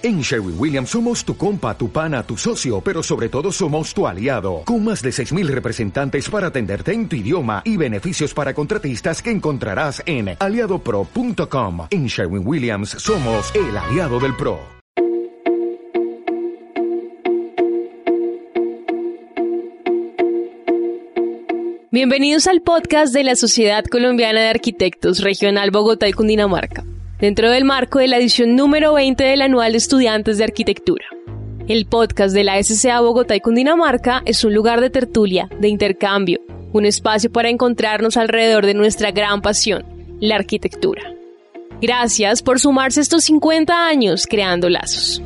En 0.00 0.20
Sherwin 0.20 0.54
Williams 0.56 0.90
somos 0.90 1.24
tu 1.24 1.36
compa, 1.36 1.76
tu 1.76 1.90
pana, 1.90 2.22
tu 2.22 2.36
socio, 2.36 2.80
pero 2.80 3.02
sobre 3.02 3.28
todo 3.28 3.50
somos 3.50 3.92
tu 3.92 4.06
aliado, 4.06 4.62
con 4.64 4.84
más 4.84 5.02
de 5.02 5.10
6.000 5.10 5.48
representantes 5.48 6.30
para 6.30 6.46
atenderte 6.46 6.92
en 6.92 7.08
tu 7.08 7.16
idioma 7.16 7.62
y 7.64 7.76
beneficios 7.76 8.32
para 8.32 8.54
contratistas 8.54 9.20
que 9.20 9.32
encontrarás 9.32 10.00
en 10.06 10.36
aliadopro.com. 10.38 11.88
En 11.90 12.06
Sherwin 12.06 12.46
Williams 12.46 12.90
somos 12.90 13.52
el 13.56 13.76
aliado 13.76 14.20
del 14.20 14.36
PRO. 14.36 14.60
Bienvenidos 21.90 22.46
al 22.46 22.60
podcast 22.60 23.12
de 23.12 23.24
la 23.24 23.34
Sociedad 23.34 23.84
Colombiana 23.84 24.42
de 24.42 24.46
Arquitectos 24.46 25.24
Regional 25.24 25.72
Bogotá 25.72 26.06
y 26.06 26.12
Cundinamarca 26.12 26.84
dentro 27.20 27.50
del 27.50 27.64
marco 27.64 27.98
de 27.98 28.06
la 28.06 28.16
edición 28.16 28.54
número 28.54 28.94
20 28.94 29.24
del 29.24 29.42
Anual 29.42 29.72
de 29.72 29.78
Estudiantes 29.78 30.38
de 30.38 30.44
Arquitectura. 30.44 31.04
El 31.66 31.86
podcast 31.86 32.32
de 32.32 32.44
la 32.44 32.62
SCA 32.62 33.00
Bogotá 33.00 33.34
y 33.36 33.40
Cundinamarca 33.40 34.22
es 34.24 34.44
un 34.44 34.54
lugar 34.54 34.80
de 34.80 34.88
tertulia, 34.88 35.48
de 35.60 35.68
intercambio, 35.68 36.40
un 36.72 36.86
espacio 36.86 37.30
para 37.30 37.50
encontrarnos 37.50 38.16
alrededor 38.16 38.64
de 38.64 38.74
nuestra 38.74 39.10
gran 39.10 39.42
pasión, 39.42 39.84
la 40.20 40.36
arquitectura. 40.36 41.02
Gracias 41.80 42.42
por 42.42 42.60
sumarse 42.60 43.00
estos 43.00 43.24
50 43.24 43.86
años 43.86 44.26
creando 44.28 44.68
lazos. 44.68 45.22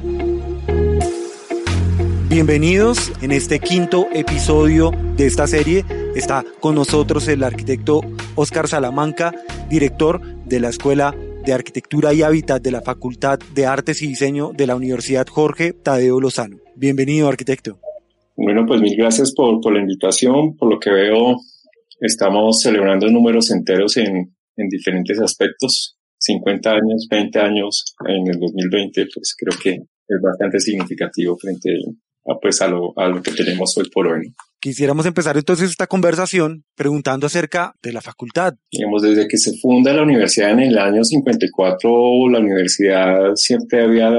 Bienvenidos 2.28 3.12
en 3.20 3.30
este 3.30 3.60
quinto 3.60 4.08
episodio 4.14 4.90
de 5.16 5.26
esta 5.26 5.46
serie. 5.46 5.84
Está 6.16 6.44
con 6.60 6.74
nosotros 6.74 7.28
el 7.28 7.44
arquitecto 7.44 8.00
Oscar 8.34 8.68
Salamanca, 8.68 9.34
director 9.68 10.22
de 10.46 10.60
la 10.60 10.70
Escuela 10.70 11.14
de 11.44 11.52
Arquitectura 11.52 12.14
y 12.14 12.22
Hábitat 12.22 12.62
de 12.62 12.70
la 12.70 12.80
Facultad 12.80 13.38
de 13.54 13.66
Artes 13.66 14.02
y 14.02 14.06
Diseño 14.06 14.52
de 14.52 14.66
la 14.66 14.76
Universidad 14.76 15.26
Jorge 15.26 15.72
Tadeo 15.72 16.20
Lozano. 16.20 16.58
Bienvenido, 16.76 17.28
arquitecto. 17.28 17.78
Bueno, 18.36 18.64
pues 18.66 18.80
mil 18.80 18.96
gracias 18.96 19.32
por, 19.34 19.72
la 19.72 19.80
invitación. 19.80 20.56
Por 20.56 20.70
lo 20.70 20.78
que 20.78 20.90
veo, 20.90 21.36
estamos 22.00 22.60
celebrando 22.60 23.08
números 23.08 23.50
enteros 23.50 23.96
en, 23.96 24.34
en 24.56 24.68
diferentes 24.68 25.18
aspectos. 25.20 25.98
50 26.18 26.70
años, 26.70 27.08
20 27.10 27.38
años 27.40 27.84
en 28.06 28.28
el 28.28 28.38
2020, 28.38 29.06
pues 29.12 29.34
creo 29.36 29.58
que 29.60 29.70
es 29.72 30.20
bastante 30.22 30.60
significativo 30.60 31.36
frente 31.36 31.70
a, 32.26 32.38
pues 32.40 32.60
a, 32.62 32.68
lo, 32.68 32.92
a 32.96 33.08
lo 33.08 33.22
que 33.22 33.32
tenemos 33.32 33.76
hoy 33.76 33.88
por 33.90 34.06
hoy. 34.06 34.32
Quisiéramos 34.60 35.06
empezar 35.06 35.36
entonces 35.36 35.70
esta 35.70 35.88
conversación 35.88 36.64
preguntando 36.76 37.26
acerca 37.26 37.74
de 37.82 37.92
la 37.92 38.00
facultad. 38.00 38.54
Digamos, 38.70 39.02
desde 39.02 39.26
que 39.26 39.36
se 39.36 39.58
funda 39.58 39.92
la 39.92 40.02
universidad 40.02 40.50
en 40.50 40.60
el 40.60 40.78
año 40.78 41.02
54, 41.02 42.28
la 42.30 42.38
universidad 42.38 43.34
siempre 43.34 43.82
había 43.82 44.10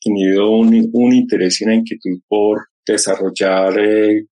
tenido 0.00 0.50
un, 0.50 0.88
un 0.92 1.12
interés 1.12 1.60
y 1.60 1.64
una 1.64 1.74
inquietud 1.74 2.20
por 2.28 2.60
desarrollar, 2.86 3.78
eh, 3.78 4.26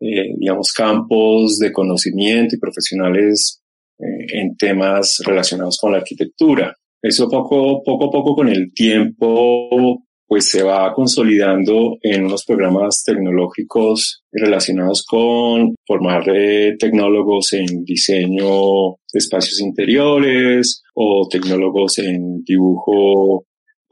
eh, 0.00 0.34
digamos, 0.38 0.72
campos 0.72 1.58
de 1.58 1.72
conocimiento 1.72 2.56
y 2.56 2.58
profesionales 2.58 3.62
eh, 3.98 4.40
en 4.40 4.56
temas 4.56 5.18
relacionados 5.24 5.78
con 5.80 5.92
la 5.92 5.98
arquitectura. 5.98 6.74
Eso 7.02 7.28
poco, 7.28 7.82
poco 7.84 8.06
a 8.06 8.10
poco 8.10 8.34
con 8.34 8.48
el 8.48 8.72
tiempo 8.72 10.02
pues 10.26 10.46
se 10.46 10.62
va 10.62 10.92
consolidando 10.94 11.98
en 12.02 12.24
unos 12.24 12.44
programas 12.44 13.02
tecnológicos 13.04 14.24
relacionados 14.32 15.04
con 15.06 15.74
formar 15.86 16.24
eh, 16.28 16.76
tecnólogos 16.78 17.52
en 17.52 17.84
diseño 17.84 18.96
de 19.12 19.18
espacios 19.18 19.60
interiores 19.60 20.82
o 20.94 21.28
tecnólogos 21.30 21.98
en 21.98 22.42
dibujo 22.42 23.44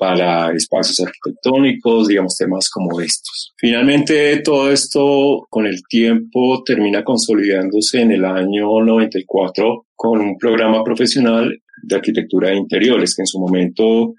para 0.03 0.51
espacios 0.53 0.99
arquitectónicos, 0.99 2.09
digamos, 2.09 2.37
temas 2.37 2.69
como 2.71 3.01
estos. 3.01 3.55
Finalmente, 3.57 4.39
todo 4.39 4.73
esto 4.73 5.47
con 5.49 5.65
el 5.65 5.81
tiempo 5.89 6.65
termina 6.65 7.05
consolidándose 7.05 8.01
en 8.01 8.11
el 8.11 8.25
año 8.25 8.81
94 8.81 9.87
con 9.95 10.21
un 10.21 10.37
programa 10.39 10.83
profesional 10.83 11.57
de 11.85 11.95
arquitectura 11.95 12.51
de 12.51 12.57
interiores 12.57 13.15
que 13.15 13.23
en 13.23 13.27
su 13.29 13.39
momento 13.39 14.15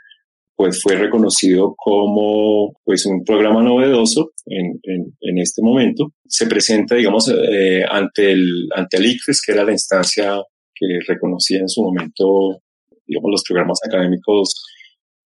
pues 0.63 0.81
fue 0.81 0.95
reconocido 0.95 1.75
como 1.75 2.79
pues 2.85 3.05
un 3.05 3.25
programa 3.25 3.61
novedoso 3.61 4.31
en, 4.45 4.79
en, 4.83 5.13
en 5.19 5.37
este 5.39 5.61
momento. 5.61 6.13
Se 6.25 6.47
presenta, 6.47 6.95
digamos, 6.95 7.27
eh, 7.27 7.83
ante 7.83 8.31
el 8.31 8.69
ante 8.73 8.95
el 8.95 9.07
ICFES, 9.07 9.41
que 9.45 9.51
era 9.51 9.65
la 9.65 9.73
instancia 9.73 10.41
que 10.73 10.99
reconocía 11.05 11.59
en 11.59 11.67
su 11.67 11.83
momento, 11.83 12.61
digamos, 13.05 13.29
los 13.29 13.43
programas 13.43 13.77
académicos 13.85 14.63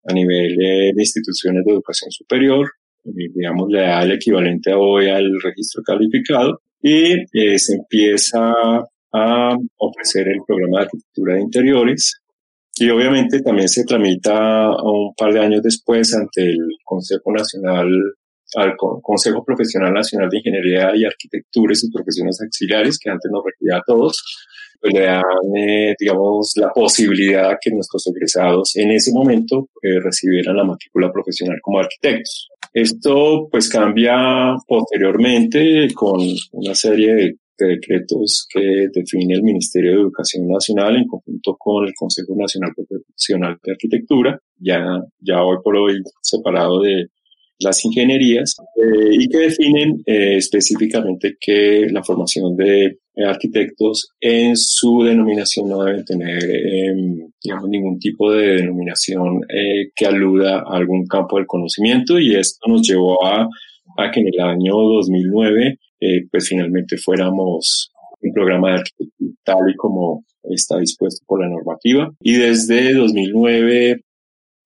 a 0.09 0.13
nivel 0.13 0.55
de 0.57 0.93
instituciones 0.97 1.63
de 1.63 1.71
educación 1.71 2.09
superior, 2.09 2.71
digamos, 3.03 3.69
le 3.69 3.81
da 3.81 4.01
el 4.01 4.13
equivalente 4.13 4.73
hoy 4.73 5.07
al 5.07 5.39
registro 5.39 5.83
calificado 5.83 6.61
y 6.81 7.13
eh, 7.13 7.59
se 7.59 7.75
empieza 7.75 8.53
a 9.13 9.55
ofrecer 9.77 10.29
el 10.29 10.39
programa 10.47 10.79
de 10.79 10.85
arquitectura 10.85 11.35
de 11.35 11.41
interiores 11.41 12.23
y 12.79 12.89
obviamente 12.89 13.41
también 13.41 13.69
se 13.69 13.83
tramita 13.83 14.69
un 14.83 15.13
par 15.15 15.33
de 15.33 15.39
años 15.39 15.61
después 15.63 16.13
ante 16.13 16.43
el 16.43 16.57
Consejo 16.83 17.31
Nacional, 17.31 17.87
al 18.55 18.75
Consejo 18.77 19.43
Profesional 19.43 19.93
Nacional 19.93 20.29
de 20.29 20.37
Ingeniería 20.37 20.91
y 20.95 21.05
Arquitectura 21.05 21.73
y 21.73 21.75
sus 21.75 21.91
profesiones 21.91 22.39
auxiliares, 22.41 22.99
que 22.99 23.09
antes 23.09 23.31
nos 23.31 23.43
requería 23.43 23.77
a 23.79 23.83
todos, 23.85 24.21
pues 24.79 24.93
le 24.93 25.01
dan, 25.01 25.23
eh, 25.55 25.95
digamos, 25.99 26.53
la 26.55 26.69
posibilidad 26.69 27.57
que 27.59 27.71
nuestros 27.71 28.05
egresados 28.07 28.75
en 28.75 28.91
ese 28.91 29.11
momento 29.11 29.69
eh, 29.81 29.99
recibieran 29.99 30.55
la 30.55 30.63
matrícula 30.63 31.11
profesional 31.11 31.57
como 31.61 31.79
arquitectos. 31.79 32.49
Esto 32.73 33.47
pues 33.49 33.69
cambia 33.69 34.55
posteriormente 34.67 35.87
con 35.95 36.19
una 36.51 36.75
serie 36.75 37.15
de 37.15 37.35
de 37.57 37.67
decretos 37.67 38.47
que 38.51 38.87
define 38.93 39.35
el 39.35 39.43
Ministerio 39.43 39.91
de 39.91 40.01
Educación 40.01 40.47
Nacional 40.47 40.95
en 40.95 41.07
conjunto 41.07 41.55
con 41.57 41.85
el 41.85 41.93
Consejo 41.95 42.35
Nacional 42.35 42.71
Profesional 42.75 43.57
de 43.63 43.71
Arquitectura, 43.71 44.39
ya, 44.59 45.01
ya 45.19 45.43
hoy 45.43 45.57
por 45.63 45.75
hoy 45.75 46.01
separado 46.21 46.81
de 46.81 47.07
las 47.59 47.83
ingenierías, 47.85 48.55
eh, 48.75 49.09
y 49.11 49.27
que 49.27 49.37
definen 49.39 50.03
eh, 50.05 50.37
específicamente 50.37 51.37
que 51.39 51.87
la 51.89 52.03
formación 52.03 52.55
de 52.55 52.99
arquitectos 53.25 54.11
en 54.21 54.55
su 54.55 55.03
denominación 55.03 55.69
no 55.69 55.83
deben 55.83 56.05
tener, 56.05 56.43
em, 56.43 57.31
digamos, 57.43 57.69
ningún 57.69 57.97
tipo 57.97 58.31
de 58.31 58.57
denominación 58.57 59.41
eh, 59.49 59.89
que 59.95 60.05
aluda 60.05 60.59
a 60.59 60.77
algún 60.77 61.07
campo 61.07 61.37
del 61.37 61.47
conocimiento 61.47 62.19
y 62.19 62.35
esto 62.35 62.69
nos 62.69 62.87
llevó 62.87 63.25
a, 63.25 63.47
a 63.97 64.11
que 64.11 64.19
en 64.19 64.27
el 64.27 64.39
año 64.39 64.73
2009 64.75 65.79
eh, 65.99 66.27
pues 66.31 66.49
finalmente 66.49 66.97
fuéramos 66.97 67.91
un 68.21 68.33
programa 68.33 68.69
de 68.69 68.75
arquitectura 68.75 69.17
tal 69.47 69.69
y 69.69 69.75
como 69.75 70.25
está 70.43 70.77
dispuesto 70.77 71.23
por 71.25 71.41
la 71.41 71.49
normativa. 71.49 72.11
Y 72.19 72.33
desde 72.33 72.93
2009, 72.93 74.01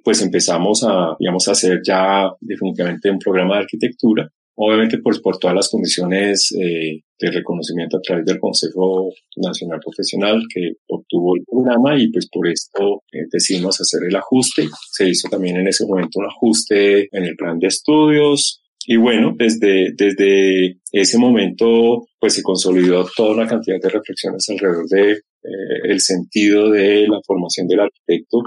pues 0.03 0.21
empezamos 0.21 0.83
a, 0.83 1.15
digamos, 1.19 1.47
a 1.47 1.51
hacer 1.51 1.81
ya 1.85 2.29
definitivamente 2.39 3.11
un 3.11 3.19
programa 3.19 3.55
de 3.55 3.61
arquitectura. 3.61 4.29
Obviamente 4.55 4.97
por, 4.97 5.19
por 5.21 5.37
todas 5.37 5.55
las 5.55 5.69
condiciones 5.69 6.51
eh, 6.59 7.01
de 7.19 7.31
reconocimiento 7.31 7.97
a 7.97 8.01
través 8.01 8.25
del 8.25 8.39
Consejo 8.39 9.11
Nacional 9.37 9.79
Profesional 9.79 10.43
que 10.53 10.73
obtuvo 10.87 11.35
el 11.35 11.43
programa 11.45 11.97
y 11.97 12.11
pues 12.11 12.27
por 12.29 12.47
esto 12.47 13.03
eh, 13.11 13.25
decidimos 13.31 13.79
hacer 13.79 14.01
el 14.07 14.15
ajuste. 14.15 14.67
Se 14.91 15.07
hizo 15.07 15.29
también 15.29 15.57
en 15.57 15.67
ese 15.67 15.85
momento 15.85 16.19
un 16.19 16.25
ajuste 16.25 17.07
en 17.15 17.23
el 17.23 17.35
plan 17.35 17.59
de 17.59 17.67
estudios, 17.67 18.60
y 18.87 18.97
bueno, 18.97 19.33
desde, 19.37 19.91
desde 19.95 20.77
ese 20.91 21.17
momento, 21.17 22.07
pues 22.19 22.33
se 22.33 22.43
consolidó 22.43 23.07
toda 23.15 23.35
una 23.35 23.47
cantidad 23.47 23.79
de 23.81 23.89
reflexiones 23.89 24.47
alrededor 24.49 24.87
de 24.87 25.11
eh, 25.11 25.81
el 25.83 25.99
sentido 25.99 26.69
de 26.69 27.07
la 27.07 27.19
formación 27.25 27.67
del 27.67 27.81
arquitecto, 27.81 28.41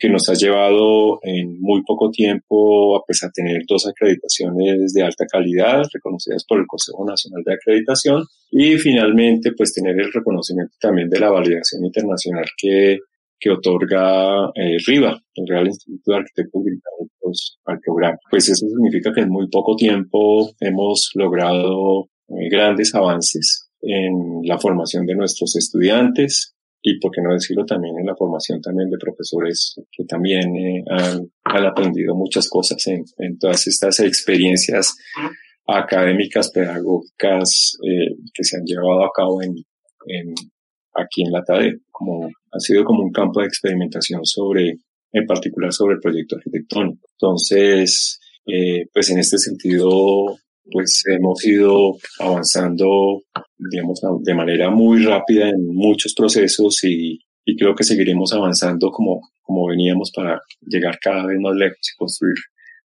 que 0.00 0.08
nos 0.08 0.28
ha 0.30 0.34
llevado 0.34 1.20
en 1.22 1.60
muy 1.60 1.82
poco 1.82 2.10
tiempo 2.10 2.96
a, 2.96 3.04
pues, 3.04 3.22
a 3.22 3.30
tener 3.30 3.62
dos 3.68 3.86
acreditaciones 3.86 4.94
de 4.94 5.02
alta 5.02 5.26
calidad 5.26 5.82
reconocidas 5.92 6.44
por 6.48 6.58
el 6.58 6.66
Consejo 6.66 7.04
Nacional 7.04 7.42
de 7.44 7.54
Acreditación 7.54 8.24
y 8.50 8.78
finalmente 8.78 9.52
pues 9.52 9.74
tener 9.74 10.00
el 10.00 10.10
reconocimiento 10.10 10.74
también 10.80 11.10
de 11.10 11.20
la 11.20 11.30
validación 11.30 11.84
internacional 11.84 12.46
que 12.56 12.98
que 13.40 13.50
otorga 13.50 14.50
eh, 14.54 14.76
RIVA, 14.86 15.18
el 15.34 15.46
Real 15.48 15.66
Instituto 15.66 16.12
de 16.12 16.18
Arquitectos 16.18 16.62
Británicos, 16.62 17.58
al 17.64 17.80
programa. 17.80 18.18
Pues 18.30 18.48
eso 18.48 18.66
significa 18.66 19.12
que 19.14 19.22
en 19.22 19.30
muy 19.30 19.48
poco 19.48 19.74
tiempo 19.76 20.50
hemos 20.60 21.10
logrado 21.14 22.10
eh, 22.28 22.48
grandes 22.50 22.94
avances 22.94 23.70
en 23.80 24.42
la 24.44 24.58
formación 24.58 25.06
de 25.06 25.14
nuestros 25.14 25.56
estudiantes 25.56 26.54
y, 26.82 26.98
por 26.98 27.10
qué 27.12 27.20
no 27.22 27.32
decirlo, 27.32 27.64
también 27.64 27.98
en 27.98 28.06
la 28.06 28.16
formación 28.16 28.60
también 28.60 28.90
de 28.90 28.96
profesores 28.98 29.74
que 29.90 30.04
también 30.04 30.54
eh, 30.56 30.84
han, 30.88 31.30
han, 31.44 31.66
aprendido 31.66 32.14
muchas 32.14 32.48
cosas 32.48 32.86
en, 32.86 33.04
en 33.18 33.38
todas 33.38 33.66
estas 33.66 34.00
experiencias 34.00 34.96
académicas, 35.66 36.50
pedagógicas 36.50 37.76
eh, 37.86 38.16
que 38.32 38.44
se 38.44 38.56
han 38.56 38.64
llevado 38.64 39.04
a 39.04 39.10
cabo 39.14 39.42
en, 39.42 39.54
en 40.06 40.34
aquí 40.94 41.22
en 41.22 41.32
la 41.32 41.42
TADE, 41.42 41.80
como 41.90 42.26
ha 42.26 42.60
sido 42.60 42.84
como 42.84 43.02
un 43.02 43.12
campo 43.12 43.40
de 43.40 43.46
experimentación 43.46 44.24
sobre 44.24 44.78
en 45.12 45.26
particular 45.26 45.72
sobre 45.72 45.94
el 45.94 46.00
proyecto 46.00 46.36
arquitectónico. 46.36 47.08
Entonces, 47.12 48.20
eh, 48.46 48.86
pues 48.92 49.10
en 49.10 49.18
este 49.18 49.38
sentido, 49.38 50.36
pues 50.70 51.02
hemos 51.06 51.44
ido 51.44 51.96
avanzando, 52.18 53.22
digamos, 53.58 54.00
de 54.22 54.34
manera 54.34 54.70
muy 54.70 55.04
rápida 55.04 55.48
en 55.48 55.66
muchos 55.74 56.14
procesos 56.14 56.84
y, 56.84 57.18
y 57.44 57.56
creo 57.56 57.74
que 57.74 57.84
seguiremos 57.84 58.32
avanzando 58.32 58.90
como, 58.90 59.20
como 59.42 59.66
veníamos 59.66 60.12
para 60.14 60.40
llegar 60.60 60.98
cada 61.00 61.26
vez 61.26 61.38
más 61.40 61.54
lejos 61.54 61.78
y 61.92 61.96
construir 61.96 62.36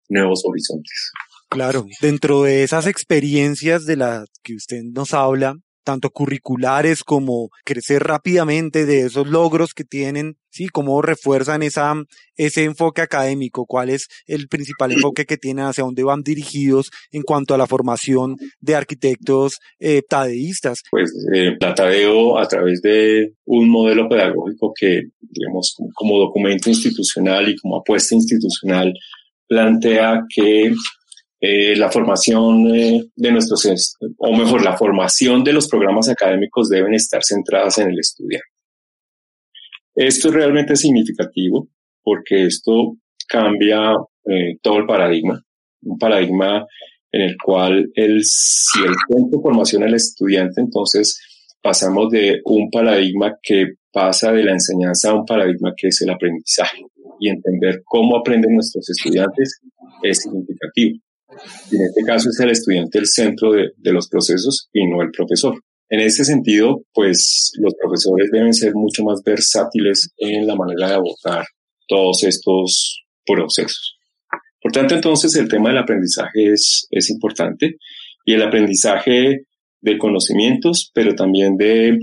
nuevos 0.09 0.43
horizontes. 0.45 1.13
Claro, 1.51 1.87
dentro 2.01 2.43
de 2.43 2.65
esas 2.65 2.87
experiencias 2.87 3.87
de 3.87 3.97
las 3.97 4.29
que 4.43 4.55
usted 4.55 4.83
nos 4.83 5.15
habla, 5.15 5.55
tanto 5.85 6.11
curriculares 6.11 7.05
como 7.05 7.51
crecer 7.65 8.03
rápidamente 8.03 8.87
de 8.87 9.03
esos 9.03 9.29
logros 9.29 9.75
que 9.75 9.85
tienen, 9.85 10.37
sí, 10.51 10.67
cómo 10.69 11.01
refuerzan 11.03 11.63
esa, 11.63 11.95
ese 12.37 12.65
enfoque 12.65 13.03
académico, 13.03 13.67
cuál 13.67 13.91
es 13.91 14.09
el 14.27 14.49
principal 14.49 14.93
enfoque 14.93 15.27
que 15.27 15.37
tienen, 15.37 15.67
hacia 15.67 15.85
dónde 15.85 16.03
van 16.03 16.23
dirigidos 16.23 16.91
en 17.13 17.23
cuanto 17.23 17.55
a 17.55 17.59
la 17.59 17.67
formación 17.67 18.37
de 18.61 18.75
arquitectos 18.75 19.59
eh, 19.79 20.03
tadeístas. 20.09 20.83
Pues 20.91 21.13
eh, 21.35 21.57
la 21.61 21.75
Tadeo 21.75 22.39
a 22.39 22.49
través 22.49 22.81
de 22.83 23.35
un 23.45 23.69
modelo 23.69 24.09
pedagógico 24.09 24.73
que, 24.75 25.03
digamos, 25.21 25.77
como 25.95 26.19
documento 26.19 26.71
institucional 26.71 27.49
y 27.49 27.57
como 27.57 27.79
apuesta 27.79 28.15
institucional, 28.15 28.93
plantea 29.47 30.23
que 30.35 30.73
eh, 31.47 31.77
la 31.77 31.91
formación 31.91 32.75
eh, 32.75 33.05
de 33.15 33.31
nuestros, 33.31 33.69
o 34.17 34.33
mejor, 34.35 34.65
la 34.65 34.79
formación 34.79 35.45
de 35.45 35.53
los 35.53 35.69
programas 35.69 36.09
académicos 36.09 36.71
deben 36.71 36.95
estar 36.95 37.21
centradas 37.23 37.77
en 37.77 37.91
el 37.91 37.99
estudiante. 37.99 38.49
Esto 39.95 40.29
es 40.29 40.35
realmente 40.35 40.75
significativo 40.75 41.69
porque 42.03 42.47
esto 42.47 42.97
cambia 43.29 43.93
eh, 44.25 44.57
todo 44.63 44.79
el 44.79 44.87
paradigma, 44.87 45.39
un 45.83 45.99
paradigma 45.99 46.65
en 47.13 47.21
el 47.21 47.37
cual 47.37 47.91
el, 47.95 48.21
si 48.25 48.79
el 48.81 48.95
centro 49.07 49.37
de 49.37 49.43
formación 49.43 49.83
al 49.83 49.93
estudiante, 49.93 50.63
entonces 50.63 51.21
pasamos 51.61 52.11
de 52.11 52.41
un 52.47 52.71
paradigma 52.71 53.37
que 53.43 53.75
pasa 53.93 54.33
de 54.33 54.45
la 54.45 54.53
enseñanza 54.53 55.11
a 55.11 55.15
un 55.15 55.27
paradigma 55.27 55.75
que 55.77 55.89
es 55.89 56.01
el 56.01 56.09
aprendizaje 56.09 56.87
y 57.21 57.29
entender 57.29 57.83
cómo 57.85 58.17
aprenden 58.17 58.55
nuestros 58.55 58.89
estudiantes 58.89 59.61
es 60.03 60.23
significativo. 60.23 61.05
Y 61.71 61.77
en 61.77 61.83
este 61.83 62.03
caso 62.05 62.29
es 62.29 62.41
el 62.41 62.51
estudiante 62.51 62.99
el 62.99 63.07
centro 63.07 63.53
de, 63.53 63.71
de 63.77 63.93
los 63.93 64.09
procesos 64.09 64.69
y 64.73 64.87
no 64.87 65.03
el 65.03 65.11
profesor. 65.11 65.55
En 65.89 66.01
ese 66.01 66.25
sentido, 66.25 66.83
pues 66.93 67.53
los 67.61 67.75
profesores 67.81 68.31
deben 68.33 68.55
ser 68.55 68.73
mucho 68.75 69.05
más 69.05 69.23
versátiles 69.25 70.11
en 70.19 70.47
la 70.47 70.57
manera 70.57 70.89
de 70.89 70.95
abordar 70.95 71.45
todos 71.87 72.25
estos 72.25 73.05
procesos. 73.25 73.97
Por 74.61 74.73
tanto, 74.73 74.95
entonces 74.95 75.37
el 75.37 75.49
tema 75.49 75.69
del 75.69 75.79
aprendizaje 75.79 76.53
es, 76.53 76.87
es 76.91 77.11
importante 77.11 77.77
y 78.25 78.33
el 78.33 78.43
aprendizaje 78.43 79.43
de 79.81 79.99
conocimientos, 79.99 80.91
pero 80.95 81.15
también 81.15 81.57
de 81.57 81.99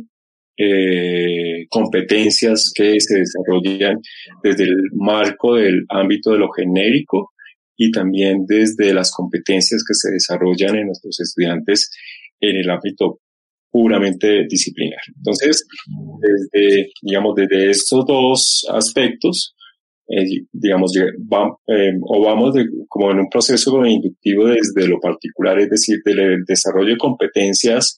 eh, 0.57 1.65
competencias 1.69 2.71
que 2.75 2.99
se 2.99 3.19
desarrollan 3.19 3.97
desde 4.43 4.65
el 4.65 4.75
marco 4.93 5.55
del 5.55 5.85
ámbito 5.89 6.31
de 6.31 6.37
lo 6.37 6.51
genérico 6.51 7.31
y 7.83 7.89
también 7.89 8.45
desde 8.45 8.93
las 8.93 9.11
competencias 9.11 9.83
que 9.83 9.95
se 9.95 10.11
desarrollan 10.11 10.75
en 10.75 10.85
nuestros 10.85 11.19
estudiantes 11.19 11.89
en 12.39 12.57
el 12.57 12.69
ámbito 12.69 13.21
puramente 13.71 14.45
disciplinar. 14.47 14.99
Entonces, 15.17 15.65
desde, 16.19 16.91
digamos, 17.01 17.33
desde 17.35 17.71
estos 17.71 18.05
dos 18.05 18.67
aspectos, 18.71 19.55
eh, 20.07 20.45
digamos, 20.51 20.95
eh, 20.95 21.91
o 22.03 22.21
vamos 22.23 22.53
de, 22.53 22.67
como 22.87 23.09
en 23.09 23.19
un 23.21 23.29
proceso 23.29 23.83
inductivo 23.83 24.45
desde 24.45 24.87
lo 24.87 24.99
particular, 24.99 25.57
es 25.59 25.69
decir, 25.71 25.97
del 26.05 26.43
desarrollo 26.45 26.89
de 26.89 26.97
competencias 26.97 27.97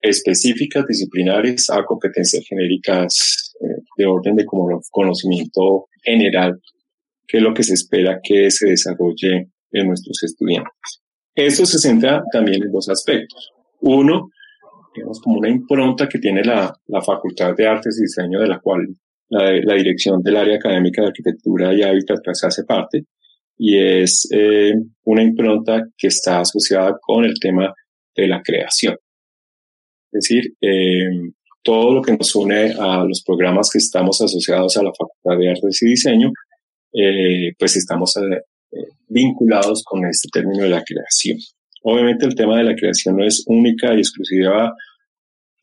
específicas, 0.00 0.86
disciplinares, 0.86 1.70
a 1.70 1.84
competencias 1.84 2.44
genéricas 2.48 3.52
eh, 3.60 3.82
de 3.96 4.06
orden 4.06 4.36
de 4.36 4.44
conocimiento 4.44 5.88
general 6.04 6.60
que 7.28 7.36
es 7.36 7.42
lo 7.42 7.52
que 7.52 7.62
se 7.62 7.74
espera 7.74 8.20
que 8.22 8.50
se 8.50 8.70
desarrolle 8.70 9.50
en 9.70 9.86
nuestros 9.86 10.22
estudiantes. 10.22 11.02
Esto 11.34 11.66
se 11.66 11.78
centra 11.78 12.24
también 12.32 12.62
en 12.64 12.72
dos 12.72 12.88
aspectos. 12.88 13.52
Uno, 13.82 14.30
digamos, 14.94 15.20
como 15.20 15.38
una 15.38 15.50
impronta 15.50 16.08
que 16.08 16.18
tiene 16.18 16.42
la, 16.42 16.74
la 16.86 17.02
Facultad 17.02 17.54
de 17.54 17.66
Artes 17.66 17.98
y 17.98 18.02
Diseño, 18.02 18.40
de 18.40 18.48
la 18.48 18.58
cual 18.58 18.88
la, 19.28 19.52
la, 19.62 19.74
dirección 19.74 20.22
del 20.22 20.36
área 20.36 20.56
académica 20.56 21.02
de 21.02 21.08
arquitectura 21.08 21.74
y 21.74 21.82
hábitat 21.82 22.20
pues, 22.24 22.42
hace 22.42 22.64
parte, 22.64 23.04
y 23.58 23.78
es 23.78 24.26
eh, 24.32 24.72
una 25.04 25.22
impronta 25.22 25.84
que 25.96 26.08
está 26.08 26.40
asociada 26.40 26.96
con 27.00 27.24
el 27.24 27.38
tema 27.38 27.72
de 28.16 28.26
la 28.26 28.40
creación. 28.42 28.96
Es 30.10 30.22
decir, 30.22 30.54
eh, 30.60 31.10
todo 31.62 31.94
lo 31.94 32.02
que 32.02 32.16
nos 32.16 32.34
une 32.34 32.72
a 32.78 33.04
los 33.04 33.22
programas 33.22 33.68
que 33.70 33.78
estamos 33.78 34.20
asociados 34.22 34.76
a 34.76 34.82
la 34.82 34.92
Facultad 34.96 35.38
de 35.38 35.50
Artes 35.50 35.82
y 35.82 35.90
Diseño 35.90 36.32
eh, 36.92 37.52
pues 37.58 37.76
estamos 37.76 38.16
eh, 38.16 38.78
vinculados 39.08 39.82
con 39.84 40.06
este 40.06 40.28
término 40.32 40.62
de 40.62 40.70
la 40.70 40.82
creación. 40.84 41.38
Obviamente 41.82 42.26
el 42.26 42.34
tema 42.34 42.56
de 42.58 42.64
la 42.64 42.74
creación 42.74 43.16
no 43.16 43.24
es 43.24 43.44
única 43.46 43.94
y 43.94 43.98
exclusiva 43.98 44.72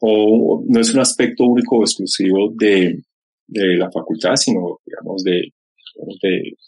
o 0.02 0.64
no 0.68 0.80
es 0.80 0.94
un 0.94 1.00
aspecto 1.00 1.46
único 1.46 1.78
o 1.78 1.82
exclusivo 1.82 2.52
de, 2.56 3.02
de 3.48 3.78
la 3.78 3.92
facultad, 3.92 4.36
sino 4.36 4.80
digamos 4.86 5.24
de, 5.24 5.52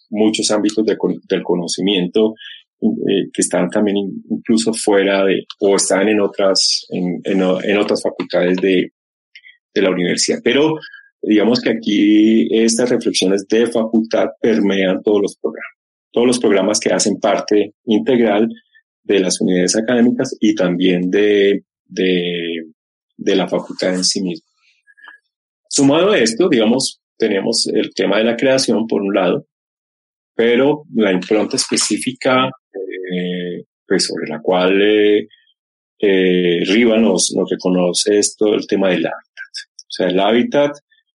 muchos 0.09 0.49
ámbitos 0.51 0.85
de, 0.85 0.95
del 1.27 1.43
conocimiento 1.43 2.33
eh, 2.81 3.29
que 3.33 3.41
están 3.41 3.69
también 3.69 3.97
incluso 4.29 4.71
fuera 4.73 5.25
de 5.25 5.45
o 5.59 5.75
están 5.75 6.07
en 6.07 6.21
otras 6.21 6.85
en 6.89 7.77
otras 7.77 8.01
facultades 8.01 8.55
de, 8.57 8.93
de 9.73 9.81
la 9.81 9.91
universidad. 9.91 10.39
Pero 10.43 10.75
digamos 11.21 11.61
que 11.61 11.71
aquí 11.71 12.47
estas 12.51 12.89
reflexiones 12.89 13.47
de 13.47 13.67
facultad 13.67 14.27
permean 14.41 15.01
todos 15.03 15.21
los 15.21 15.37
programas, 15.37 15.77
todos 16.11 16.27
los 16.27 16.39
programas 16.39 16.79
que 16.79 16.93
hacen 16.93 17.19
parte 17.19 17.73
integral 17.85 18.47
de 19.03 19.19
las 19.19 19.39
unidades 19.41 19.75
académicas 19.75 20.35
y 20.39 20.53
también 20.55 21.09
de, 21.09 21.63
de, 21.85 22.63
de 23.17 23.35
la 23.35 23.47
facultad 23.47 23.93
en 23.93 24.03
sí 24.03 24.21
misma. 24.21 24.47
Sumado 25.69 26.11
a 26.11 26.19
esto, 26.19 26.49
digamos, 26.49 27.01
tenemos 27.17 27.67
el 27.67 27.93
tema 27.93 28.17
de 28.17 28.23
la 28.25 28.37
creación 28.37 28.87
por 28.87 29.01
un 29.01 29.13
lado, 29.13 29.45
pero 30.35 30.83
la 30.93 31.11
impronta 31.11 31.55
específica 31.55 32.49
eh, 33.11 33.63
pues 33.87 34.05
sobre 34.05 34.27
la 34.27 34.41
cual 34.41 34.81
eh, 34.81 35.27
eh, 35.99 36.59
Riva 36.65 36.97
nos, 36.99 37.33
nos 37.35 37.49
reconoce 37.49 38.19
esto, 38.19 38.53
el 38.53 38.67
tema 38.67 38.89
del 38.89 39.05
hábitat. 39.05 39.51
O 39.79 39.89
sea, 39.89 40.07
el 40.07 40.19
hábitat 40.19 40.71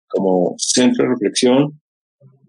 como 0.08 0.54
centro 0.58 1.04
de 1.04 1.10
reflexión 1.10 1.80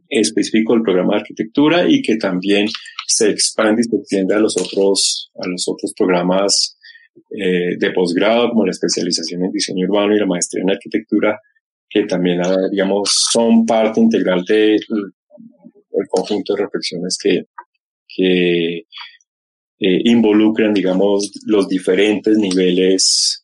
específico 0.09 0.73
del 0.73 0.81
programa 0.81 1.15
de 1.15 1.19
arquitectura 1.21 1.87
y 1.87 2.01
que 2.01 2.17
también 2.17 2.67
se 3.07 3.29
expande 3.29 3.81
y 3.81 3.89
se 3.89 3.95
extiende 3.97 4.35
a 4.35 4.39
los 4.39 4.55
otros, 4.57 5.31
a 5.39 5.47
los 5.47 5.67
otros 5.67 5.93
programas 5.95 6.77
eh, 7.31 7.77
de 7.77 7.91
posgrado, 7.91 8.49
como 8.49 8.65
la 8.65 8.71
especialización 8.71 9.45
en 9.45 9.51
diseño 9.51 9.87
urbano 9.87 10.15
y 10.15 10.19
la 10.19 10.25
maestría 10.25 10.63
en 10.63 10.71
arquitectura, 10.71 11.39
que 11.89 12.03
también, 12.03 12.41
digamos, 12.71 13.27
son 13.31 13.65
parte 13.65 13.99
integral 13.99 14.43
del 14.45 14.79
de 14.79 16.07
conjunto 16.07 16.53
de 16.53 16.63
reflexiones 16.63 17.17
que, 17.21 17.43
que 18.07 18.77
eh, 18.77 20.01
involucran, 20.05 20.73
digamos, 20.73 21.31
los 21.45 21.67
diferentes 21.67 22.37
niveles 22.37 23.38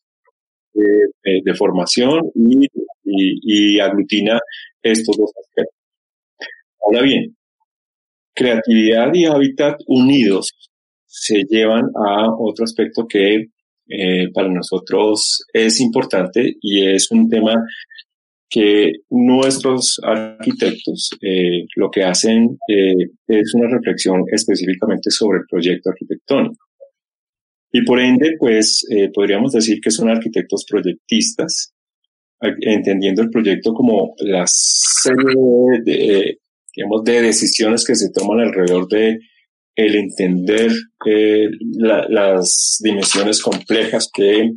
de, 0.75 1.53
formación 1.55 2.31
y 2.35 2.67
y, 3.05 3.79
aglutina 3.79 4.39
estos 4.81 5.15
dos 5.17 5.31
aspectos. 5.39 5.75
Ahora 6.83 7.01
bien, 7.01 7.35
creatividad 8.33 9.13
y 9.13 9.25
hábitat 9.25 9.77
unidos 9.87 10.51
se 11.05 11.43
llevan 11.49 11.85
a 11.95 12.27
otro 12.37 12.65
aspecto 12.65 13.07
que 13.07 13.45
eh, 13.87 14.31
para 14.33 14.49
nosotros 14.49 15.43
es 15.53 15.79
importante 15.79 16.55
y 16.61 16.87
es 16.87 17.09
un 17.11 17.29
tema 17.29 17.55
que 18.49 18.91
nuestros 19.09 19.99
arquitectos 20.03 21.09
eh, 21.21 21.65
lo 21.75 21.89
que 21.89 22.03
hacen 22.03 22.57
eh, 22.67 23.09
es 23.27 23.53
una 23.55 23.67
reflexión 23.69 24.23
específicamente 24.31 25.09
sobre 25.09 25.39
el 25.39 25.45
proyecto 25.49 25.89
arquitectónico. 25.89 26.64
Y 27.77 27.83
por 27.83 27.99
ende, 27.99 28.35
pues 28.39 28.85
podríamos 29.13 29.51
decir 29.51 29.79
que 29.81 29.91
son 29.91 30.09
arquitectos 30.09 30.63
proyectistas 30.65 31.73
entendiendo 32.61 33.21
el 33.21 33.29
proyecto 33.29 33.73
como 33.73 34.13
la 34.19 34.45
serie 34.47 35.81
de, 35.83 36.39
digamos, 36.73 37.03
de 37.03 37.21
decisiones 37.21 37.83
que 37.85 37.95
se 37.95 38.11
toman 38.11 38.39
alrededor 38.39 38.87
de 38.87 39.19
el 39.75 39.95
entender 39.95 40.71
eh, 41.05 41.49
las 41.77 42.79
dimensiones 42.81 43.41
complejas 43.41 44.09
que 44.13 44.51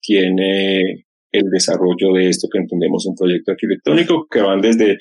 tiene 0.00 1.06
el 1.30 1.50
desarrollo 1.50 2.12
de 2.14 2.28
esto 2.28 2.48
que 2.50 2.58
entendemos 2.58 3.06
un 3.06 3.14
proyecto 3.14 3.52
arquitectónico, 3.52 4.26
que 4.28 4.40
van 4.40 4.60
desde 4.60 4.98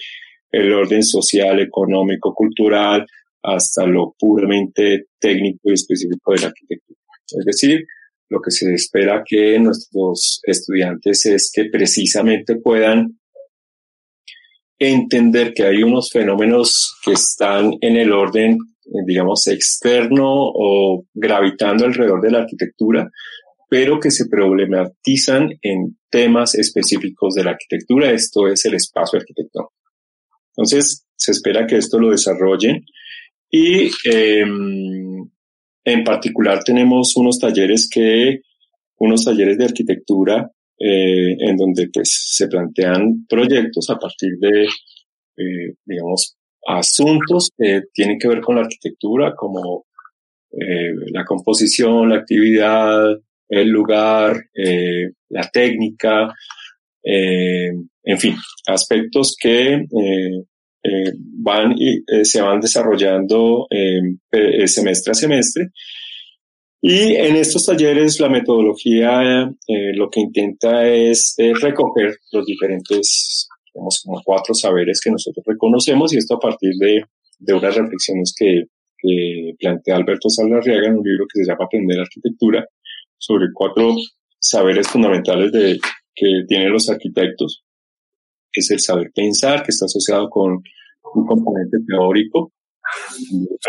el 0.51 0.73
orden 0.73 1.03
social, 1.03 1.59
económico, 1.59 2.33
cultural, 2.35 3.05
hasta 3.41 3.85
lo 3.85 4.13
puramente 4.17 5.05
técnico 5.19 5.59
y 5.63 5.73
específico 5.73 6.33
de 6.33 6.41
la 6.41 6.47
arquitectura. 6.47 6.99
Es 7.37 7.45
decir, 7.45 7.85
lo 8.29 8.41
que 8.41 8.51
se 8.51 8.73
espera 8.73 9.23
que 9.25 9.59
nuestros 9.59 10.41
estudiantes 10.43 11.25
es 11.25 11.51
que 11.53 11.65
precisamente 11.65 12.55
puedan 12.55 13.19
entender 14.79 15.53
que 15.53 15.63
hay 15.63 15.83
unos 15.83 16.09
fenómenos 16.11 16.97
que 17.05 17.13
están 17.13 17.73
en 17.81 17.95
el 17.95 18.11
orden, 18.11 18.57
digamos, 19.05 19.47
externo 19.47 20.25
o 20.27 21.05
gravitando 21.13 21.85
alrededor 21.85 22.21
de 22.21 22.31
la 22.31 22.39
arquitectura, 22.39 23.09
pero 23.69 23.99
que 23.99 24.11
se 24.11 24.27
problematizan 24.27 25.49
en 25.61 25.97
temas 26.09 26.55
específicos 26.55 27.33
de 27.35 27.43
la 27.43 27.51
arquitectura. 27.51 28.11
Esto 28.11 28.47
es 28.47 28.65
el 28.65 28.75
espacio 28.75 29.19
arquitectónico. 29.19 29.73
Entonces, 30.55 31.05
se 31.15 31.31
espera 31.31 31.65
que 31.65 31.77
esto 31.77 31.99
lo 31.99 32.11
desarrollen 32.11 32.83
y 33.49 33.91
em, 34.05 35.12
en 35.85 36.03
particular 36.03 36.63
tenemos 36.63 37.15
unos 37.17 37.39
talleres 37.39 37.89
que, 37.89 38.41
unos 38.97 39.25
talleres 39.25 39.57
de 39.57 39.65
arquitectura 39.65 40.49
eh, 40.79 41.35
en 41.39 41.55
donde 41.55 41.89
pues 41.93 42.31
se 42.31 42.47
plantean 42.47 43.25
proyectos 43.27 43.89
a 43.89 43.97
partir 43.97 44.31
de, 44.39 44.63
eh, 44.63 45.75
digamos, 45.85 46.35
asuntos 46.65 47.51
que 47.57 47.83
tienen 47.93 48.17
que 48.17 48.27
ver 48.27 48.41
con 48.41 48.55
la 48.55 48.61
arquitectura 48.61 49.33
como 49.35 49.85
eh, 50.51 50.93
la 51.11 51.25
composición, 51.25 52.09
la 52.09 52.17
actividad, 52.17 53.05
el 53.49 53.69
lugar, 53.69 54.41
la 55.29 55.49
técnica, 55.51 56.33
en 57.03 58.17
fin, 58.17 58.35
aspectos 58.67 59.35
que 59.39 59.85
van 61.41 61.73
y 61.77 62.03
se 62.23 62.41
van 62.41 62.59
desarrollando 62.59 63.67
semestre 64.65 65.11
a 65.11 65.13
semestre. 65.13 65.69
Y 66.85 67.15
en 67.15 67.37
estos 67.37 67.65
talleres 67.65 68.19
la 68.19 68.27
metodología 68.27 69.43
eh, 69.67 69.93
lo 69.95 70.09
que 70.09 70.19
intenta 70.19 70.85
es 70.85 71.33
recoger 71.61 72.17
los 72.33 72.45
diferentes, 72.45 73.47
digamos, 73.73 74.01
como 74.03 74.21
cuatro 74.21 74.53
saberes 74.53 74.99
que 75.01 75.09
nosotros 75.09 75.45
reconocemos 75.47 76.13
y 76.13 76.17
esto 76.17 76.35
a 76.35 76.39
partir 76.41 76.73
de, 76.77 77.03
de 77.39 77.53
unas 77.53 77.73
reflexiones 77.73 78.35
que, 78.37 78.63
que 78.97 79.53
plantea 79.57 79.95
Alberto 79.95 80.27
Saldarriaga 80.27 80.87
en 80.87 80.97
un 80.97 81.05
libro 81.05 81.25
que 81.33 81.41
se 81.41 81.49
llama 81.49 81.63
Aprender 81.63 82.01
Arquitectura 82.01 82.65
sobre 83.17 83.45
cuatro 83.53 83.95
saberes 84.37 84.85
fundamentales 84.89 85.53
de, 85.53 85.79
que 86.13 86.43
tienen 86.49 86.73
los 86.73 86.89
arquitectos, 86.89 87.63
es 88.59 88.71
el 88.71 88.79
saber 88.79 89.11
pensar, 89.13 89.63
que 89.63 89.71
está 89.71 89.85
asociado 89.85 90.29
con 90.29 90.61
un 91.15 91.25
componente 91.25 91.77
teórico, 91.87 92.51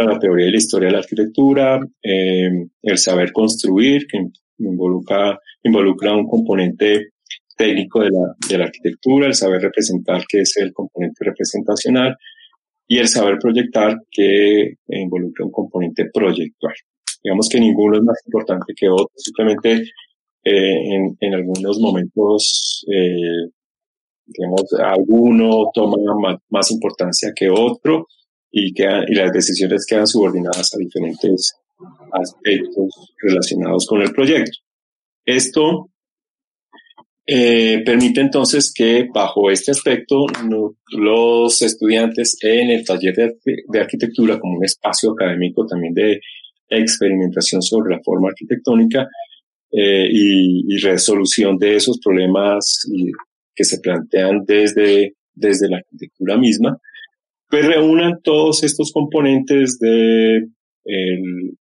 la 0.00 0.19
teoría 0.19 0.49
y 0.49 0.50
la 0.53 0.59
historia 0.59 0.88
de 0.88 0.93
la 0.93 0.99
arquitectura, 0.99 1.81
eh, 2.03 2.50
el 2.83 2.99
saber 2.99 3.33
construir, 3.33 4.07
que 4.07 4.19
involucra, 4.59 5.38
involucra 5.62 6.14
un 6.14 6.26
componente 6.26 7.09
técnico 7.57 8.00
de 8.00 8.11
la, 8.11 8.35
de 8.49 8.59
la 8.59 8.64
arquitectura, 8.64 9.26
el 9.26 9.35
saber 9.35 9.62
representar, 9.62 10.25
que 10.29 10.41
es 10.41 10.57
el 10.57 10.73
componente 10.73 11.25
representacional, 11.25 12.17
y 12.87 12.99
el 12.99 13.09
saber 13.09 13.38
proyectar, 13.38 13.97
que 14.11 14.75
involucra 14.88 15.45
un 15.45 15.53
componente 15.53 16.11
proyectual. 16.12 16.75
Digamos 17.23 17.49
que 17.49 17.61
ninguno 17.61 17.97
es 17.97 18.03
más 18.03 18.21
importante 18.26 18.75
que 18.76 18.88
otro, 18.88 19.11
simplemente 19.17 19.85
eh, 20.45 20.95
en, 20.95 21.17
en, 21.21 21.35
algunos 21.35 21.79
momentos, 21.81 22.85
eh, 22.93 23.50
digamos, 24.26 24.62
alguno 24.83 25.71
toma 25.75 25.97
más, 26.21 26.38
más 26.49 26.71
importancia 26.71 27.33
que 27.35 27.49
otro, 27.50 28.07
y, 28.50 28.73
y 28.73 29.14
las 29.14 29.33
decisiones 29.33 29.85
quedan 29.85 30.07
subordinadas 30.07 30.75
a 30.75 30.78
diferentes 30.78 31.54
aspectos 32.12 33.14
relacionados 33.21 33.87
con 33.87 34.00
el 34.00 34.12
proyecto. 34.12 34.59
Esto 35.25 35.90
eh, 37.26 37.83
permite 37.85 38.21
entonces 38.21 38.73
que 38.73 39.09
bajo 39.12 39.50
este 39.50 39.71
aspecto 39.71 40.26
los 40.90 41.62
estudiantes 41.62 42.37
en 42.43 42.71
el 42.71 42.85
taller 42.85 43.14
de, 43.16 43.81
arquitectura 43.81 44.38
como 44.38 44.59
un 44.59 44.64
espacio 44.64 45.12
académico 45.12 45.66
también 45.66 45.95
de 45.95 46.21
experimentación 46.69 47.62
sobre 47.62 47.97
la 47.97 48.02
forma 48.02 48.28
arquitectónica 48.28 49.09
eh, 49.71 50.07
y, 50.11 50.75
y, 50.75 50.76
resolución 50.78 51.57
de 51.57 51.76
esos 51.76 51.99
problemas 51.99 52.87
que 53.55 53.65
se 53.65 53.81
plantean 53.81 54.45
desde, 54.47 55.15
desde 55.33 55.69
la 55.69 55.79
arquitectura 55.79 56.37
misma, 56.37 56.79
pues 57.49 57.67
reúnan 57.67 58.21
todos 58.23 58.63
estos 58.65 58.93
componentes 58.93 59.79
de 59.79 60.47
el, 60.85 61.57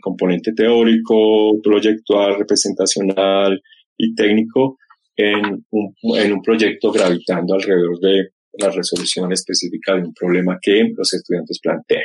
componente 0.00 0.52
teórico, 0.54 1.60
proyectual, 1.62 2.38
representacional 2.38 3.60
y 3.98 4.14
técnico 4.14 4.78
en 5.16 5.64
un, 5.70 5.94
en 6.16 6.32
un 6.32 6.42
proyecto 6.42 6.90
gravitando 6.90 7.54
alrededor 7.54 7.98
de 8.00 8.28
la 8.58 8.70
resolución 8.70 9.32
específica 9.32 9.94
de 9.94 10.02
un 10.02 10.14
problema 10.14 10.58
que 10.60 10.90
los 10.96 11.12
estudiantes 11.12 11.60
plantean. 11.60 12.04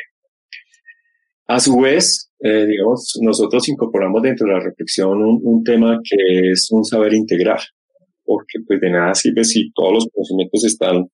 A 1.47 1.59
su 1.59 1.79
vez, 1.79 2.31
eh, 2.39 2.65
digamos, 2.65 3.17
nosotros 3.21 3.67
incorporamos 3.69 4.21
dentro 4.21 4.47
de 4.47 4.53
la 4.53 4.59
reflexión 4.59 5.21
un, 5.21 5.39
un, 5.41 5.63
tema 5.63 5.99
que 6.03 6.51
es 6.51 6.67
un 6.71 6.83
saber 6.83 7.13
integrar, 7.13 7.59
porque 8.29 8.59
pues 8.67 8.79
de 8.79 8.91
nada 8.91 9.15
sirve 9.15 9.43
si 9.43 9.71
todos 9.71 9.91
los 9.91 10.07
conocimientos 10.13 10.63
están 10.63 11.07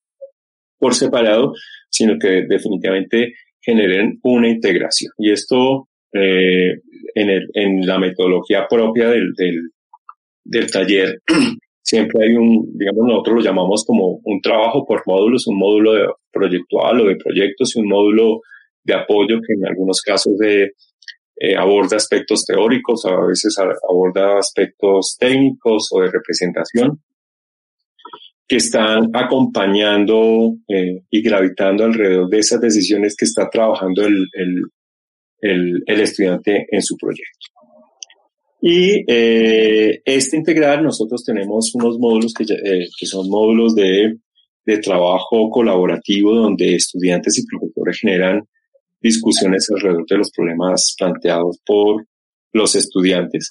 por 0.77 0.93
separado, 0.93 1.53
sino 1.89 2.19
que 2.19 2.43
definitivamente 2.45 3.35
generen 3.61 4.19
una 4.23 4.49
integración. 4.49 5.13
Y 5.17 5.31
esto 5.31 5.87
eh, 6.11 6.73
en, 7.15 7.87
la 7.87 7.97
metodología 7.99 8.67
propia 8.69 9.09
del 9.09 10.71
taller, 10.73 11.21
siempre 11.81 12.25
hay 12.25 12.33
un, 12.33 12.77
digamos, 12.77 13.05
nosotros 13.07 13.37
lo 13.37 13.41
llamamos 13.43 13.85
como 13.87 14.19
un 14.21 14.41
trabajo 14.41 14.85
por 14.85 15.03
módulos, 15.05 15.47
un 15.47 15.57
módulo 15.57 15.93
de 15.93 16.07
proyectual 16.33 16.99
o 16.99 17.05
de 17.05 17.15
proyectos 17.15 17.77
y 17.77 17.79
un 17.79 17.87
módulo 17.87 18.41
de 18.83 18.93
apoyo 18.93 19.39
que 19.39 19.53
en 19.53 19.65
algunos 19.65 20.01
casos 20.01 20.37
de, 20.37 20.73
eh, 21.37 21.55
aborda 21.57 21.97
aspectos 21.97 22.45
teóricos, 22.45 23.05
a 23.05 23.25
veces 23.25 23.55
aborda 23.57 24.39
aspectos 24.39 25.17
técnicos 25.19 25.89
o 25.91 26.01
de 26.01 26.11
representación 26.11 27.01
que 28.47 28.57
están 28.57 29.09
acompañando 29.13 30.55
eh, 30.67 31.01
y 31.09 31.21
gravitando 31.21 31.83
alrededor 31.83 32.29
de 32.29 32.39
esas 32.39 32.61
decisiones 32.61 33.15
que 33.17 33.25
está 33.25 33.49
trabajando 33.49 34.05
el, 34.05 34.27
el, 35.41 35.81
el, 35.85 36.01
estudiante 36.01 36.67
en 36.69 36.81
su 36.81 36.95
proyecto. 36.95 37.47
Y 38.61 39.03
eh, 39.07 40.01
este 40.05 40.37
integral, 40.37 40.83
nosotros 40.83 41.23
tenemos 41.23 41.73
unos 41.73 41.97
módulos 41.97 42.33
que, 42.33 42.43
eh, 42.43 42.87
que 42.99 43.05
son 43.05 43.29
módulos 43.29 43.75
de, 43.75 44.15
de 44.65 44.77
trabajo 44.77 45.49
colaborativo 45.49 46.35
donde 46.35 46.75
estudiantes 46.75 47.37
y 47.39 47.45
profesores 47.45 47.99
generan 47.99 48.47
discusiones 49.05 49.67
alrededor 49.69 50.05
de 50.09 50.17
los 50.17 50.31
problemas 50.31 50.95
planteados 50.97 51.59
por 51.65 52.05
los 52.53 52.75
estudiantes. 52.75 53.49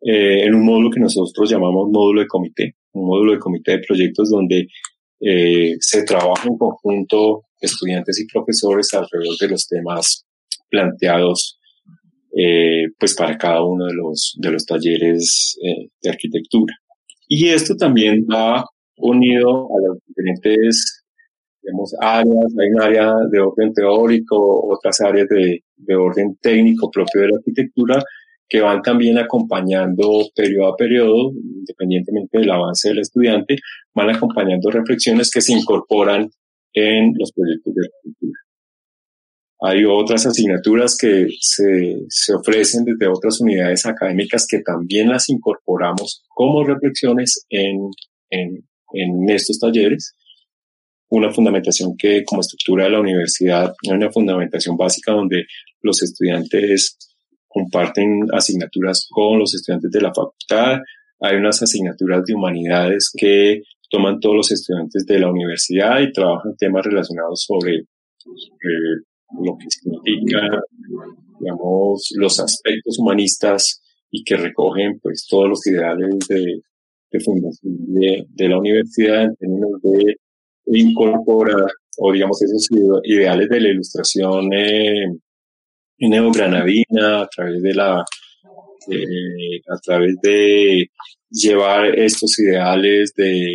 Eh, 0.00 0.44
en 0.44 0.54
un 0.54 0.64
módulo 0.64 0.90
que 0.90 1.00
nosotros 1.00 1.50
llamamos 1.50 1.88
módulo 1.90 2.20
de 2.20 2.26
comité 2.26 2.76
un 2.94 3.06
módulo 3.06 3.32
de 3.32 3.38
comité 3.38 3.72
de 3.72 3.84
proyectos 3.86 4.30
donde 4.30 4.66
eh, 5.20 5.74
se 5.80 6.04
trabaja 6.04 6.48
en 6.48 6.56
conjunto 6.56 7.42
estudiantes 7.60 8.20
y 8.20 8.26
profesores 8.26 8.92
alrededor 8.94 9.36
de 9.40 9.48
los 9.48 9.66
temas 9.66 10.24
planteados 10.70 11.58
eh, 12.36 12.86
pues 12.98 13.14
para 13.14 13.36
cada 13.38 13.64
uno 13.64 13.86
de 13.86 13.94
los, 13.94 14.34
de 14.38 14.50
los 14.50 14.64
talleres 14.64 15.56
eh, 15.62 15.88
de 16.02 16.10
arquitectura. 16.10 16.74
Y 17.28 17.48
esto 17.48 17.76
también 17.76 18.26
va 18.30 18.64
unido 18.96 19.66
a 19.66 19.88
las 19.88 19.98
diferentes 20.06 21.03
digamos, 21.64 21.94
áreas, 22.00 22.52
hay 22.60 22.68
un 22.74 22.80
área 22.80 23.14
de 23.30 23.40
orden 23.40 23.72
teórico, 23.72 24.36
otras 24.68 25.00
áreas 25.00 25.28
de, 25.28 25.64
de 25.76 25.96
orden 25.96 26.36
técnico 26.40 26.90
propio 26.90 27.22
de 27.22 27.28
la 27.28 27.36
arquitectura, 27.38 28.02
que 28.48 28.60
van 28.60 28.82
también 28.82 29.18
acompañando 29.18 30.08
periodo 30.34 30.68
a 30.68 30.76
periodo, 30.76 31.32
independientemente 31.32 32.38
del 32.38 32.50
avance 32.50 32.88
del 32.88 32.98
estudiante, 32.98 33.56
van 33.94 34.10
acompañando 34.10 34.70
reflexiones 34.70 35.30
que 35.30 35.40
se 35.40 35.54
incorporan 35.54 36.30
en 36.74 37.12
los 37.18 37.32
proyectos 37.32 37.74
de 37.74 37.86
arquitectura. 37.86 38.38
Hay 39.60 39.84
otras 39.86 40.26
asignaturas 40.26 40.96
que 41.00 41.26
se, 41.40 42.04
se 42.08 42.34
ofrecen 42.34 42.84
desde 42.84 43.08
otras 43.08 43.40
unidades 43.40 43.86
académicas 43.86 44.46
que 44.46 44.60
también 44.60 45.08
las 45.08 45.30
incorporamos 45.30 46.22
como 46.28 46.64
reflexiones 46.64 47.46
en, 47.48 47.88
en, 48.28 48.68
en 48.92 49.30
estos 49.30 49.58
talleres. 49.58 50.14
Una 51.14 51.32
fundamentación 51.32 51.96
que 51.96 52.24
como 52.24 52.40
estructura 52.40 52.84
de 52.84 52.90
la 52.90 53.00
universidad, 53.00 53.72
una 53.88 54.10
fundamentación 54.10 54.76
básica 54.76 55.12
donde 55.12 55.44
los 55.80 56.02
estudiantes 56.02 56.98
comparten 57.46 58.26
asignaturas 58.32 59.06
con 59.08 59.38
los 59.38 59.54
estudiantes 59.54 59.92
de 59.92 60.00
la 60.00 60.12
facultad. 60.12 60.80
Hay 61.20 61.36
unas 61.36 61.62
asignaturas 61.62 62.24
de 62.24 62.34
humanidades 62.34 63.12
que 63.16 63.62
toman 63.88 64.18
todos 64.18 64.34
los 64.34 64.50
estudiantes 64.50 65.06
de 65.06 65.20
la 65.20 65.30
universidad 65.30 66.00
y 66.00 66.10
trabajan 66.10 66.56
temas 66.56 66.84
relacionados 66.84 67.44
sobre 67.46 67.84
lo 69.40 69.56
que 69.56 69.66
significa, 69.68 70.40
digamos, 71.38 72.12
los 72.16 72.40
aspectos 72.40 72.98
humanistas 72.98 73.80
y 74.10 74.24
que 74.24 74.36
recogen 74.36 74.98
pues 75.00 75.24
todos 75.30 75.48
los 75.48 75.66
ideales 75.68 76.18
de, 76.28 76.60
de 77.12 77.20
fundación 77.20 77.76
de, 77.86 78.48
la 78.48 78.58
universidad 78.58 79.22
en 79.22 79.36
términos 79.36 79.80
de 79.80 80.16
incorporar 80.66 81.66
o 81.98 82.12
digamos 82.12 82.40
esos 82.42 82.68
ideales 83.04 83.48
de 83.48 83.60
la 83.60 83.68
ilustración 83.68 84.52
eh, 84.52 85.06
neogranadina 85.98 87.22
a 87.22 87.28
través 87.28 87.62
de 87.62 87.74
la 87.74 88.04
eh, 88.90 89.60
a 89.68 89.78
través 89.82 90.16
de 90.22 90.90
llevar 91.30 91.98
estos 91.98 92.38
ideales 92.38 93.12
de 93.16 93.54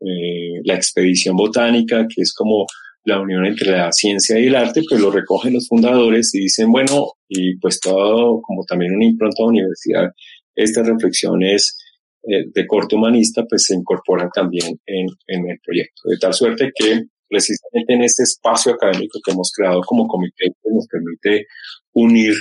eh, 0.00 0.60
la 0.64 0.74
expedición 0.74 1.36
botánica 1.36 2.06
que 2.08 2.22
es 2.22 2.32
como 2.32 2.66
la 3.04 3.20
unión 3.20 3.46
entre 3.46 3.72
la 3.72 3.90
ciencia 3.90 4.38
y 4.38 4.46
el 4.46 4.54
arte, 4.54 4.82
pues 4.88 5.00
lo 5.00 5.10
recogen 5.10 5.54
los 5.54 5.66
fundadores 5.66 6.34
y 6.34 6.40
dicen, 6.40 6.70
bueno, 6.70 7.12
y 7.26 7.56
pues 7.56 7.80
todo, 7.80 8.40
como 8.42 8.64
también 8.64 8.94
una 8.94 9.06
impronta 9.06 9.42
de 9.42 9.48
universidad, 9.48 10.12
estas 10.54 10.86
reflexiones 10.86 11.78
eh, 12.22 12.44
de 12.52 12.66
corte 12.66 12.96
humanista, 12.96 13.44
pues 13.48 13.64
se 13.64 13.74
incorporan 13.74 14.28
también 14.34 14.78
en, 14.86 15.08
el 15.28 15.58
proyecto. 15.64 16.02
De 16.08 16.18
tal 16.18 16.34
suerte 16.34 16.72
que 16.74 17.04
precisamente 17.28 17.94
en 17.94 18.02
este 18.02 18.22
espacio 18.22 18.72
académico 18.72 19.20
que 19.24 19.32
hemos 19.32 19.52
creado 19.54 19.80
como 19.82 20.06
comité, 20.06 20.46
nos 20.64 20.86
permite 20.86 21.46
unir 21.92 22.34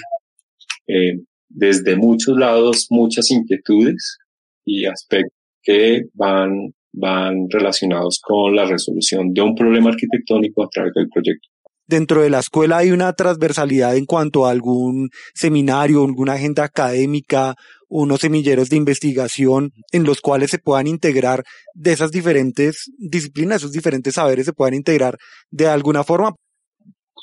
eh, 0.87 1.19
desde 1.49 1.95
muchos 1.95 2.37
lados 2.37 2.87
muchas 2.89 3.29
inquietudes 3.31 4.17
y 4.65 4.85
aspectos 4.85 5.33
que 5.61 6.03
van 6.13 6.73
van 6.99 7.49
relacionados 7.49 8.19
con 8.21 8.55
la 8.55 8.65
resolución 8.65 9.33
de 9.33 9.41
un 9.41 9.55
problema 9.55 9.89
arquitectónico 9.89 10.63
a 10.63 10.69
través 10.69 10.93
del 10.95 11.09
proyecto. 11.09 11.47
Dentro 11.87 12.21
de 12.21 12.29
la 12.29 12.39
escuela 12.39 12.77
hay 12.77 12.91
una 12.91 13.13
transversalidad 13.13 13.95
en 13.95 14.05
cuanto 14.05 14.45
a 14.45 14.51
algún 14.51 15.09
seminario, 15.33 16.03
alguna 16.03 16.33
agenda 16.33 16.65
académica, 16.65 17.55
unos 17.87 18.19
semilleros 18.19 18.69
de 18.69 18.75
investigación 18.75 19.71
en 19.93 20.03
los 20.03 20.19
cuales 20.19 20.51
se 20.51 20.59
puedan 20.59 20.87
integrar 20.87 21.43
de 21.73 21.93
esas 21.93 22.11
diferentes 22.11 22.91
disciplinas, 22.97 23.57
esos 23.57 23.71
diferentes 23.71 24.15
saberes 24.15 24.45
se 24.45 24.53
puedan 24.53 24.73
integrar 24.73 25.17
de 25.49 25.67
alguna 25.67 26.03
forma. 26.03 26.35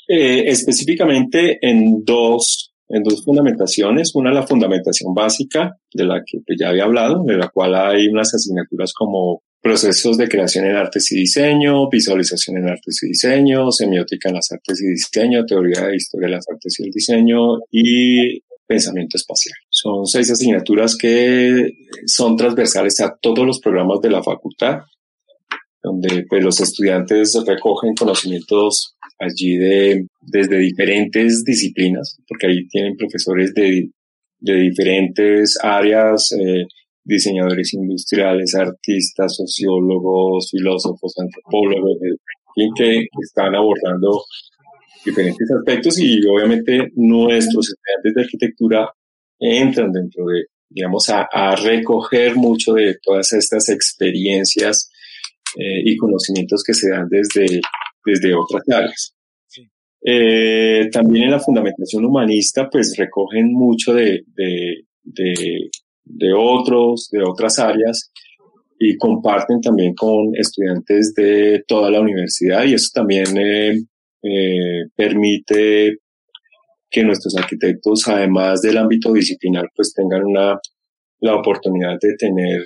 Eh, 0.07 0.43
específicamente 0.47 1.57
en 1.61 2.03
dos 2.03 2.74
en 2.89 3.03
dos 3.03 3.23
fundamentaciones. 3.23 4.13
Una, 4.15 4.31
la 4.31 4.45
fundamentación 4.45 5.13
básica, 5.13 5.77
de 5.93 6.03
la 6.03 6.23
que 6.25 6.39
ya 6.59 6.69
había 6.69 6.83
hablado, 6.83 7.23
de 7.23 7.37
la 7.37 7.49
cual 7.49 7.75
hay 7.75 8.07
unas 8.07 8.33
asignaturas 8.33 8.93
como 8.93 9.41
procesos 9.61 10.15
de 10.17 10.27
creación 10.27 10.65
en 10.65 10.75
artes 10.75 11.11
y 11.11 11.21
diseño, 11.21 11.89
visualización 11.89 12.57
en 12.57 12.69
artes 12.69 13.01
y 13.01 13.07
diseño, 13.07 13.71
semiótica 13.71 14.29
en 14.29 14.35
las 14.35 14.51
artes 14.51 14.79
y 14.79 14.89
diseño, 14.89 15.43
teoría 15.43 15.87
de 15.87 15.95
historia 15.95 16.27
de 16.27 16.35
las 16.35 16.45
artes 16.47 16.79
y 16.79 16.83
el 16.83 16.91
diseño 16.91 17.57
y 17.71 18.41
pensamiento 18.67 19.17
espacial. 19.17 19.55
Son 19.69 20.05
seis 20.05 20.29
asignaturas 20.29 20.95
que 20.95 21.71
son 22.05 22.37
transversales 22.37 22.99
a 22.99 23.17
todos 23.19 23.45
los 23.45 23.59
programas 23.59 24.01
de 24.01 24.11
la 24.11 24.21
facultad, 24.21 24.81
donde 25.85 26.25
pues, 26.27 26.43
los 26.43 26.59
estudiantes 26.59 27.37
recogen 27.45 27.93
conocimientos 27.93 28.95
allí 29.19 29.55
de, 29.57 30.07
desde 30.21 30.57
diferentes 30.57 31.43
disciplinas, 31.43 32.17
porque 32.27 32.47
ahí 32.47 32.67
tienen 32.67 32.97
profesores 32.97 33.53
de, 33.53 33.89
de 34.39 34.53
diferentes 34.55 35.57
áreas, 35.61 36.31
eh, 36.31 36.65
diseñadores 37.03 37.73
industriales, 37.75 38.55
artistas, 38.55 39.35
sociólogos, 39.35 40.49
filósofos, 40.49 41.13
antropólogos, 41.19 41.97
que 42.75 43.05
están 43.21 43.53
abordando 43.53 44.23
diferentes 45.05 45.51
aspectos 45.51 45.99
y 45.99 46.25
obviamente 46.25 46.91
nuestros 46.95 47.69
estudiantes 47.69 48.15
de 48.15 48.21
arquitectura 48.21 48.89
entran 49.39 49.91
dentro 49.91 50.25
de, 50.25 50.45
digamos, 50.69 51.09
a, 51.09 51.27
a 51.31 51.55
recoger 51.55 52.35
mucho 52.35 52.73
de 52.73 52.97
todas 53.03 53.33
estas 53.33 53.69
experiencias 53.69 54.89
eh, 55.55 55.81
y 55.83 55.97
conocimientos 55.97 56.63
que 56.63 56.73
se 56.73 56.89
dan 56.89 57.07
desde, 57.09 57.61
desde 58.05 58.33
otras 58.33 58.63
áreas. 58.69 59.15
Eh, 60.07 60.87
también 60.91 61.25
en 61.25 61.31
la 61.31 61.39
fundamentación 61.39 62.05
humanista, 62.05 62.69
pues 62.69 62.95
recogen 62.95 63.51
mucho 63.51 63.93
de, 63.93 64.23
de, 64.35 64.85
de, 65.03 65.69
de 66.03 66.33
otros, 66.33 67.09
de 67.11 67.23
otras 67.23 67.57
áreas 67.57 68.11
y 68.79 68.97
comparten 68.97 69.61
también 69.61 69.93
con 69.95 70.35
estudiantes 70.35 71.13
de 71.15 71.63
toda 71.67 71.89
la 71.89 72.01
universidad 72.01 72.65
y 72.65 72.73
eso 72.73 72.89
también 72.93 73.25
eh, 73.37 73.81
eh, 74.21 74.83
permite 74.95 75.97
que 76.89 77.03
nuestros 77.03 77.35
arquitectos, 77.35 78.07
además 78.07 78.61
del 78.61 78.77
ámbito 78.77 79.11
disciplinar, 79.11 79.69
pues 79.75 79.93
tengan 79.93 80.23
una, 80.23 80.59
la 81.19 81.35
oportunidad 81.35 81.97
de 81.99 82.15
tener 82.15 82.63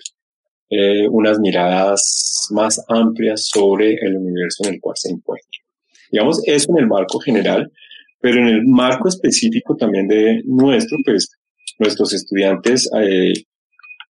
eh, 0.70 1.08
unas 1.10 1.40
miradas 1.40 2.48
más 2.52 2.84
amplias 2.88 3.48
sobre 3.48 3.96
el 3.96 4.18
universo 4.18 4.64
en 4.66 4.76
el 4.76 4.82
cual 4.82 4.96
se 4.98 5.10
encuentran. 5.10 5.64
Digamos, 6.12 6.42
eso 6.46 6.68
en 6.72 6.84
el 6.84 6.88
marco 6.88 7.20
general, 7.20 7.72
pero 8.20 8.40
en 8.40 8.48
el 8.48 8.66
marco 8.66 9.08
específico 9.08 9.76
también 9.76 10.08
de 10.08 10.42
nuestro, 10.46 10.98
pues 11.06 11.30
nuestros 11.78 12.14
estudiantes 12.14 12.90
eh, 13.00 13.34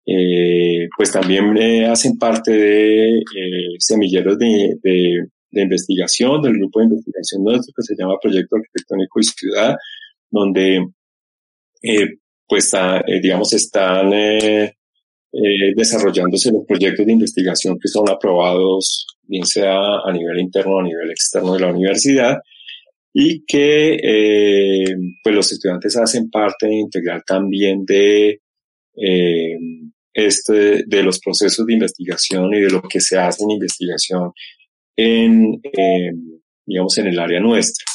eh, 0.06 0.88
pues 0.96 1.12
también 1.12 1.58
eh, 1.58 1.88
hacen 1.88 2.18
parte 2.18 2.52
de 2.52 3.22
semilleros 3.80 4.38
de, 4.38 4.76
de, 4.82 5.62
investigación, 5.62 6.42
del 6.42 6.54
grupo 6.54 6.80
de 6.80 6.86
investigación 6.86 7.44
nuestro 7.44 7.74
que 7.76 7.82
se 7.82 7.96
llama 7.98 8.20
Proyecto 8.22 8.58
Arquitectónico 8.58 9.20
y 9.20 9.24
Ciudad, 9.24 9.76
donde 10.30 10.86
pues 12.48 12.74
ah, 12.74 13.02
digamos 13.22 13.54
están 13.54 14.12
desarrollándose 15.76 16.52
los 16.52 16.66
proyectos 16.66 17.06
de 17.06 17.12
investigación 17.12 17.78
que 17.82 17.90
son 17.90 18.10
aprobados 18.10 19.06
bien 19.24 19.46
sea 19.46 19.78
a 20.06 20.12
nivel 20.14 20.40
interno 20.40 20.76
o 20.76 20.80
a 20.80 20.84
nivel 20.84 21.12
externo 21.12 21.54
de 21.54 21.60
la 21.60 21.72
universidad 21.72 22.38
y 23.14 23.46
que 23.46 23.96
eh, 23.96 24.96
pues 25.24 25.36
los 25.36 25.52
estudiantes 25.52 25.96
hacen 25.98 26.30
parte 26.30 26.72
integral 26.72 27.24
también 27.26 27.86
de 27.86 28.42
eh, 28.96 29.58
este 30.14 30.84
de 30.86 31.04
los 31.04 31.20
procesos 31.20 31.66
de 31.66 31.74
investigación 31.74 32.54
y 32.54 32.62
de 32.62 32.70
lo 32.70 32.82
que 32.82 33.02
se 33.02 33.18
hace 33.18 33.44
en 33.44 33.52
investigación 33.52 34.32
en 34.96 35.62
eh, 35.64 36.12
digamos 36.66 36.98
en 36.98 37.08
el 37.08 37.20
área 37.20 37.40
nuestra. 37.40 37.86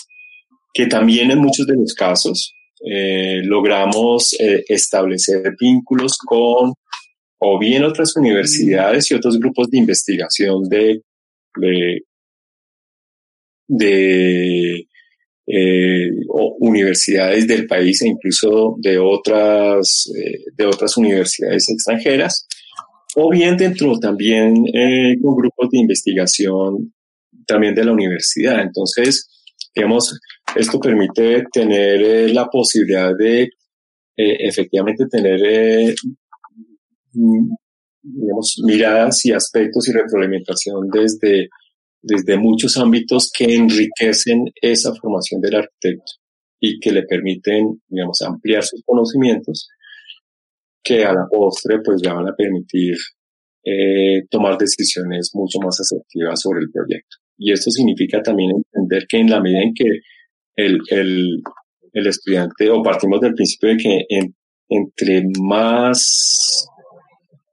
Que 0.72 0.86
también 0.86 1.30
en 1.30 1.38
muchos 1.38 1.66
de 1.66 1.74
los 1.74 1.94
casos 1.94 2.54
eh, 2.82 3.40
logramos 3.42 4.34
eh, 4.38 4.64
establecer 4.68 5.54
vínculos 5.60 6.16
con 6.16 6.74
o 7.40 7.58
bien 7.58 7.84
otras 7.84 8.14
universidades 8.16 9.10
y 9.10 9.14
otros 9.14 9.38
grupos 9.38 9.70
de 9.70 9.78
investigación 9.78 10.62
de, 10.68 11.02
de, 11.56 12.02
de 13.66 14.86
eh, 15.46 16.10
universidades 16.60 17.46
del 17.48 17.66
país 17.66 18.02
e 18.02 18.08
incluso 18.08 18.76
de 18.78 18.98
otras, 18.98 20.10
eh, 20.14 20.44
de 20.54 20.66
otras 20.66 20.96
universidades 20.98 21.66
extranjeras, 21.70 22.46
o 23.16 23.30
bien 23.30 23.56
dentro 23.56 23.98
también 23.98 24.54
eh, 24.74 25.16
con 25.20 25.34
grupos 25.34 25.70
de 25.70 25.78
investigación 25.78 26.92
también 27.46 27.74
de 27.74 27.84
la 27.84 27.92
universidad. 27.92 28.60
Entonces, 28.60 29.28
digamos, 29.74 30.20
esto 30.54 30.78
permite 30.78 31.44
tener 31.50 32.02
eh, 32.02 32.28
la 32.28 32.46
posibilidad 32.46 33.16
de 33.16 33.48
efectivamente 34.22 35.06
tener 35.10 35.94
digamos, 37.12 38.56
miradas 38.64 39.24
y 39.26 39.32
aspectos 39.32 39.88
y 39.88 39.92
retroalimentación 39.92 40.88
desde 40.90 41.48
desde 42.02 42.38
muchos 42.38 42.76
ámbitos 42.76 43.30
que 43.36 43.54
enriquecen 43.54 44.44
esa 44.60 44.94
formación 44.94 45.40
del 45.40 45.56
arquitecto 45.56 46.12
y 46.58 46.78
que 46.78 46.92
le 46.92 47.02
permiten, 47.02 47.80
digamos, 47.88 48.20
ampliar 48.22 48.62
sus 48.62 48.82
conocimientos, 48.84 49.68
que 50.82 51.04
a 51.04 51.12
la 51.12 51.26
postre 51.30 51.78
pues 51.84 52.00
le 52.02 52.12
van 52.12 52.28
a 52.28 52.34
permitir 52.34 52.94
eh, 53.64 54.22
tomar 54.30 54.56
decisiones 54.56 55.30
mucho 55.34 55.58
más 55.60 55.78
asertivas 55.80 56.40
sobre 56.40 56.60
el 56.60 56.70
proyecto. 56.70 57.16
Y 57.36 57.52
esto 57.52 57.70
significa 57.70 58.22
también 58.22 58.52
entender 58.52 59.06
que 59.08 59.18
en 59.18 59.30
la 59.30 59.40
medida 59.40 59.62
en 59.62 59.74
que 59.74 59.84
el, 60.56 60.78
el, 60.90 61.42
el 61.92 62.06
estudiante, 62.06 62.70
o 62.70 62.82
partimos 62.82 63.20
del 63.20 63.34
principio 63.34 63.70
de 63.70 63.76
que 63.76 64.06
entre 64.68 65.22
más 65.40 66.66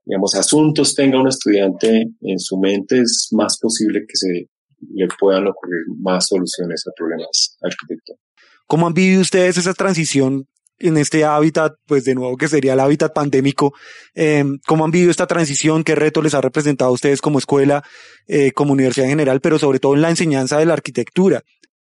digamos, 0.08 0.34
asuntos 0.34 0.94
tenga 0.94 1.20
un 1.20 1.28
estudiante 1.28 2.06
en 2.22 2.38
su 2.38 2.58
mente, 2.58 2.98
es 2.98 3.28
más 3.32 3.58
posible 3.60 4.00
que 4.08 4.16
se 4.16 4.48
le 4.94 5.06
puedan 5.20 5.46
ocurrir 5.46 5.82
más 6.00 6.28
soluciones 6.28 6.82
a 6.86 6.92
problemas 6.96 7.58
arquitectónicos. 7.60 8.24
¿Cómo 8.66 8.86
han 8.86 8.94
vivido 8.94 9.20
ustedes 9.20 9.58
esa 9.58 9.74
transición 9.74 10.46
en 10.78 10.96
este 10.96 11.24
hábitat, 11.24 11.74
pues 11.86 12.04
de 12.04 12.14
nuevo 12.14 12.36
que 12.36 12.46
sería 12.46 12.74
el 12.74 12.80
hábitat 12.80 13.12
pandémico. 13.12 13.74
Eh, 14.14 14.44
¿Cómo 14.64 14.84
han 14.84 14.92
vivido 14.92 15.10
esta 15.10 15.26
transición? 15.26 15.82
¿Qué 15.82 15.96
reto 15.96 16.22
les 16.22 16.34
ha 16.34 16.40
representado 16.40 16.90
a 16.90 16.94
ustedes 16.94 17.20
como 17.20 17.38
escuela, 17.38 17.82
eh, 18.28 18.52
como 18.52 18.74
universidad 18.74 19.06
en 19.06 19.10
general, 19.10 19.40
pero 19.40 19.58
sobre 19.58 19.80
todo 19.80 19.94
en 19.94 20.02
la 20.02 20.10
enseñanza 20.10 20.56
de 20.56 20.66
la 20.66 20.74
arquitectura? 20.74 21.42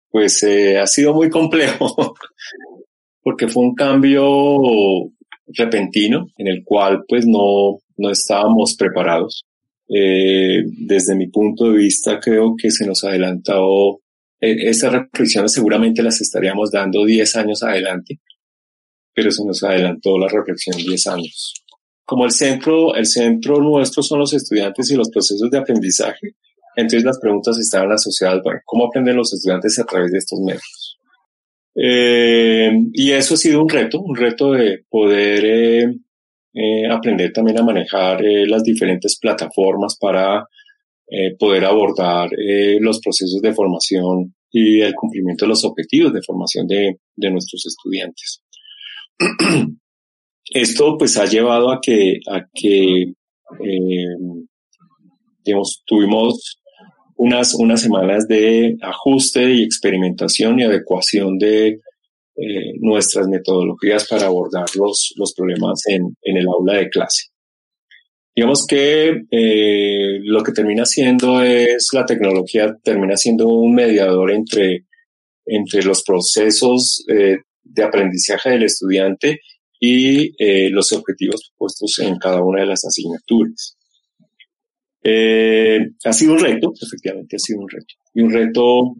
Pues 0.09 0.43
eh, 0.43 0.79
ha 0.79 0.85
sido 0.85 1.15
muy 1.15 1.31
complejo, 1.31 2.13
porque 3.23 3.47
fue 3.47 3.63
un 3.63 3.73
cambio 3.73 4.61
repentino 5.47 6.27
en 6.37 6.47
el 6.47 6.63
cual 6.63 7.03
pues 7.07 7.25
no, 7.25 7.79
no 7.97 8.11
estábamos 8.11 8.75
preparados. 8.77 9.45
Eh, 9.87 10.63
desde 10.65 11.15
mi 11.15 11.27
punto 11.27 11.69
de 11.69 11.77
vista 11.77 12.19
creo 12.19 12.55
que 12.57 12.71
se 12.71 12.85
nos 12.85 13.03
ha 13.03 13.09
adelantado, 13.09 14.01
eh, 14.41 14.69
estas 14.69 14.93
reflexiones 14.93 15.53
seguramente 15.53 16.01
las 16.01 16.21
estaríamos 16.21 16.71
dando 16.71 17.05
10 17.05 17.35
años 17.35 17.61
adelante, 17.61 18.19
pero 19.13 19.29
se 19.31 19.45
nos 19.45 19.63
adelantó 19.63 20.17
la 20.17 20.27
reflexión 20.27 20.77
10 20.77 21.07
años. 21.07 21.53
Como 22.03 22.25
el 22.25 22.31
centro, 22.31 22.95
el 22.95 23.05
centro 23.05 23.59
nuestro 23.59 24.01
son 24.03 24.19
los 24.19 24.33
estudiantes 24.33 24.89
y 24.89 24.95
los 24.95 25.09
procesos 25.09 25.49
de 25.49 25.57
aprendizaje, 25.57 26.35
entonces 26.75 27.03
las 27.03 27.19
preguntas 27.19 27.57
estaban 27.57 27.91
asociadas, 27.91 28.41
bueno, 28.43 28.59
¿cómo 28.65 28.87
aprenden 28.87 29.15
los 29.15 29.33
estudiantes 29.33 29.79
a 29.79 29.85
través 29.85 30.11
de 30.11 30.17
estos 30.17 30.39
medios? 30.39 30.99
Eh, 31.75 32.71
y 32.93 33.11
eso 33.11 33.33
ha 33.33 33.37
sido 33.37 33.61
un 33.61 33.69
reto, 33.69 34.01
un 34.01 34.15
reto 34.15 34.53
de 34.53 34.85
poder 34.89 35.93
eh, 36.57 36.87
aprender 36.89 37.33
también 37.33 37.59
a 37.59 37.63
manejar 37.63 38.23
eh, 38.25 38.47
las 38.47 38.63
diferentes 38.63 39.19
plataformas 39.19 39.97
para 39.99 40.47
eh, 41.05 41.35
poder 41.37 41.65
abordar 41.65 42.29
los 42.79 43.01
procesos 43.01 43.41
de 43.41 43.53
formación 43.53 44.33
y 44.49 44.79
el 44.79 44.93
cumplimiento 44.95 45.43
de 45.43 45.49
los 45.49 45.65
objetivos 45.65 46.13
de 46.13 46.21
formación 46.21 46.65
de, 46.65 47.01
de 47.13 47.29
nuestros 47.29 47.65
estudiantes. 47.65 48.41
Esto 50.49 50.97
pues 50.97 51.17
ha 51.17 51.25
llevado 51.25 51.73
a 51.73 51.81
que, 51.81 52.19
que 52.53 53.13
tuvimos 55.85 56.61
unas, 57.17 57.53
unas 57.55 57.81
semanas 57.81 58.29
de 58.29 58.77
ajuste 58.81 59.55
y 59.55 59.63
experimentación 59.63 60.59
y 60.59 60.63
adecuación 60.63 61.37
de 61.37 61.81
eh, 62.37 62.73
nuestras 62.81 63.27
metodologías 63.29 64.07
para 64.09 64.25
abordar 64.25 64.65
los, 64.75 65.13
los 65.15 65.33
problemas 65.33 65.79
en, 65.87 66.17
en 66.21 66.37
el 66.37 66.45
aula 66.47 66.79
de 66.79 66.89
clase. 66.89 67.27
Digamos 68.35 68.65
que 68.67 69.21
eh, 69.31 70.19
lo 70.21 70.43
que 70.43 70.51
termina 70.51 70.85
siendo 70.85 71.41
es 71.41 71.87
la 71.93 72.05
tecnología, 72.05 72.75
termina 72.83 73.15
siendo 73.15 73.47
un 73.47 73.73
mediador 73.73 74.31
entre, 74.31 74.85
entre 75.45 75.83
los 75.83 76.03
procesos 76.03 77.05
eh, 77.07 77.37
de 77.63 77.83
aprendizaje 77.83 78.49
del 78.49 78.63
estudiante 78.63 79.39
y 79.79 80.31
los 80.71 80.91
objetivos 80.93 81.53
puestos 81.57 81.99
en 81.99 82.17
cada 82.17 82.41
una 82.41 82.61
de 82.61 82.67
las 82.67 82.83
asignaturas. 82.85 83.77
Ha 86.03 86.13
sido 86.13 86.33
un 86.33 86.39
reto, 86.39 86.73
efectivamente 86.81 87.35
ha 87.35 87.39
sido 87.39 87.59
un 87.59 87.69
reto. 87.69 87.93
Y 88.13 88.21
un 88.21 88.31
reto 88.31 88.95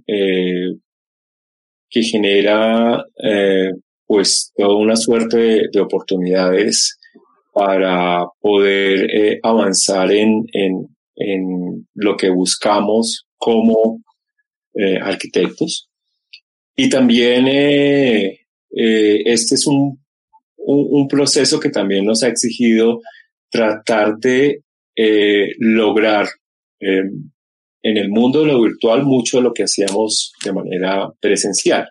que 1.95 2.03
genera 2.03 3.05
eh, 3.23 3.71
pues 4.05 4.51
toda 4.53 4.75
una 4.75 4.97
suerte 4.97 5.37
de, 5.37 5.61
de 5.71 5.79
oportunidades 5.79 6.99
para 7.53 8.25
poder 8.41 9.09
eh, 9.09 9.39
avanzar 9.41 10.11
en, 10.11 10.45
en, 10.51 10.89
en, 11.15 11.87
lo 11.93 12.17
que 12.17 12.29
buscamos 12.29 13.25
como 13.37 14.01
eh, 14.73 14.97
arquitectos. 15.01 15.87
Y 16.75 16.89
también 16.89 17.47
este 17.47 19.55
es 19.55 19.65
un, 19.65 20.03
un, 20.57 21.07
proceso 21.07 21.61
que 21.61 21.69
también 21.69 22.03
nos 22.03 22.23
ha 22.23 22.27
exigido 22.27 22.99
tratar 23.49 24.17
de 24.17 24.63
lograr 25.59 26.27
en 27.85 27.97
el 27.97 28.09
mundo 28.09 28.39
de 28.39 28.47
lo 28.47 28.63
virtual 28.63 29.03
mucho 29.03 29.37
de 29.37 29.43
lo 29.43 29.53
que 29.53 29.61
hacíamos 29.61 30.33
de 30.43 30.51
manera 30.51 31.07
presencial. 31.21 31.87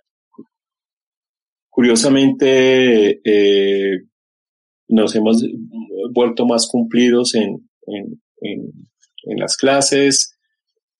Curiosamente, 1.70 3.20
eh, 3.24 4.00
nos 4.88 5.14
hemos 5.14 5.44
vuelto 6.12 6.46
más 6.46 6.66
cumplidos 6.68 7.37
en, 7.37 7.70
en, 7.87 9.38
las 9.38 9.57
clases. 9.57 10.37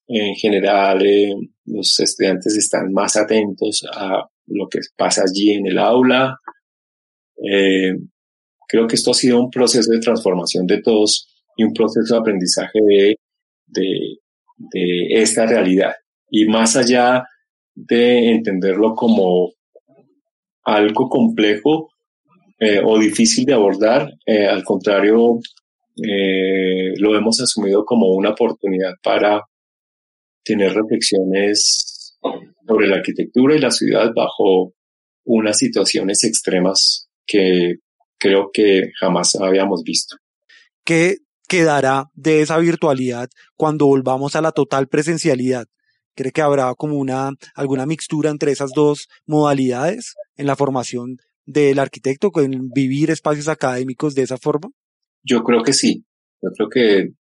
En 0.07 0.37
general, 0.37 1.05
eh, 1.05 1.35
los 1.65 1.99
estudiantes 1.99 2.57
están 2.57 2.93
más 2.93 3.17
atentos 3.17 3.85
a 3.93 4.25
lo 4.47 4.69
que 4.69 4.79
pasa 4.97 5.23
allí 5.23 5.55
en 5.55 5.67
el 5.67 5.79
aula. 5.79 6.39
Eh, 7.37 7.97
creo 8.69 8.87
que 8.87 8.95
esto 8.95 9.11
ha 9.11 9.15
sido 9.15 9.43
un 9.43 9.51
proceso 9.51 9.91
de 9.91 9.99
transformación 9.99 10.69
de 10.69 10.81
todos 10.83 11.29
y 11.57 11.65
un 11.65 11.73
proceso 11.73 12.15
de 12.15 12.21
aprendizaje 12.21 12.79
de, 13.67 14.19
de 14.57 15.07
esta 15.11 15.47
realidad. 15.47 15.95
Y 16.31 16.47
más 16.47 16.77
allá 16.77 17.25
de 17.75 18.31
entenderlo 18.31 18.95
como 18.95 19.53
algo 20.65 21.09
complejo 21.09 21.91
eh, 22.59 22.81
o 22.85 22.99
difícil 22.99 23.45
de 23.45 23.55
abordar, 23.55 24.09
eh, 24.27 24.47
al 24.47 24.65
contrario, 24.65 25.39
eh, 25.97 26.95
lo 26.99 27.17
hemos 27.17 27.41
asumido 27.41 27.85
como 27.85 28.15
una 28.15 28.31
oportunidad 28.31 28.93
para 29.03 29.43
tener 30.43 30.73
reflexiones 30.73 32.19
sobre 32.67 32.89
la 32.89 32.97
arquitectura 32.97 33.55
y 33.55 33.61
la 33.61 33.71
ciudad 33.71 34.11
bajo 34.15 34.73
unas 35.25 35.59
situaciones 35.59 36.25
extremas 36.25 37.09
que 37.27 37.77
creo 38.19 38.51
que 38.53 38.91
jamás 38.99 39.35
habíamos 39.37 39.83
visto. 39.83 40.17
¿Qué 40.85 41.17
quedará 41.49 42.11
de 42.15 42.43
esa 42.43 42.59
virtualidad 42.59 43.29
cuando 43.57 43.87
volvamos 43.87 44.37
a 44.37 44.41
la 44.41 44.53
total 44.53 44.89
presencialidad? 44.89 45.67
¿Cree 46.15 46.33
que 46.33 46.43
habrá 46.43 46.75
como 46.75 46.97
una, 46.97 47.31
alguna 47.55 47.87
mixtura 47.87 48.31
entre 48.31 48.53
esas 48.53 48.71
dos 48.73 49.09
modalidades 49.27 50.15
en 50.37 50.47
la 50.47 50.57
formación 50.57 51.17
del 51.45 51.79
arquitecto, 51.79 52.31
en 52.37 52.71
vivir 52.71 53.11
espacios 53.11 53.49
académicos 53.49 54.15
de 54.15 54.23
esa 54.23 54.39
forma? 54.39 54.71
Yo 55.23 55.43
creo 55.43 55.63
que 55.63 55.73
sí. 55.73 56.05
Yo 56.41 56.51
creo 56.51 56.69
que 56.69 57.15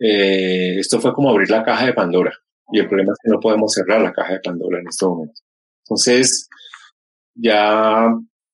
eh, 0.00 0.78
esto 0.78 1.00
fue 1.00 1.12
como 1.12 1.30
abrir 1.30 1.50
la 1.50 1.62
caja 1.62 1.86
de 1.86 1.92
Pandora. 1.92 2.32
Y 2.72 2.80
el 2.80 2.88
problema 2.88 3.12
es 3.12 3.18
que 3.22 3.30
no 3.30 3.38
podemos 3.38 3.72
cerrar 3.72 4.00
la 4.00 4.12
caja 4.12 4.32
de 4.32 4.40
Pandora 4.40 4.80
en 4.80 4.88
este 4.88 5.06
momento. 5.06 5.40
Entonces, 5.84 6.48
ya 7.34 8.06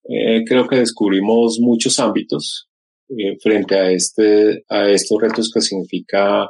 eh, 0.05 0.44
creo 0.44 0.66
que 0.66 0.77
descubrimos 0.77 1.59
muchos 1.61 1.98
ámbitos 1.98 2.67
eh, 3.11 3.37
frente 3.42 3.75
a 3.75 3.90
este, 3.90 4.64
a 4.68 4.88
estos 4.88 5.21
retos 5.21 5.51
que 5.53 5.61
significa 5.61 6.49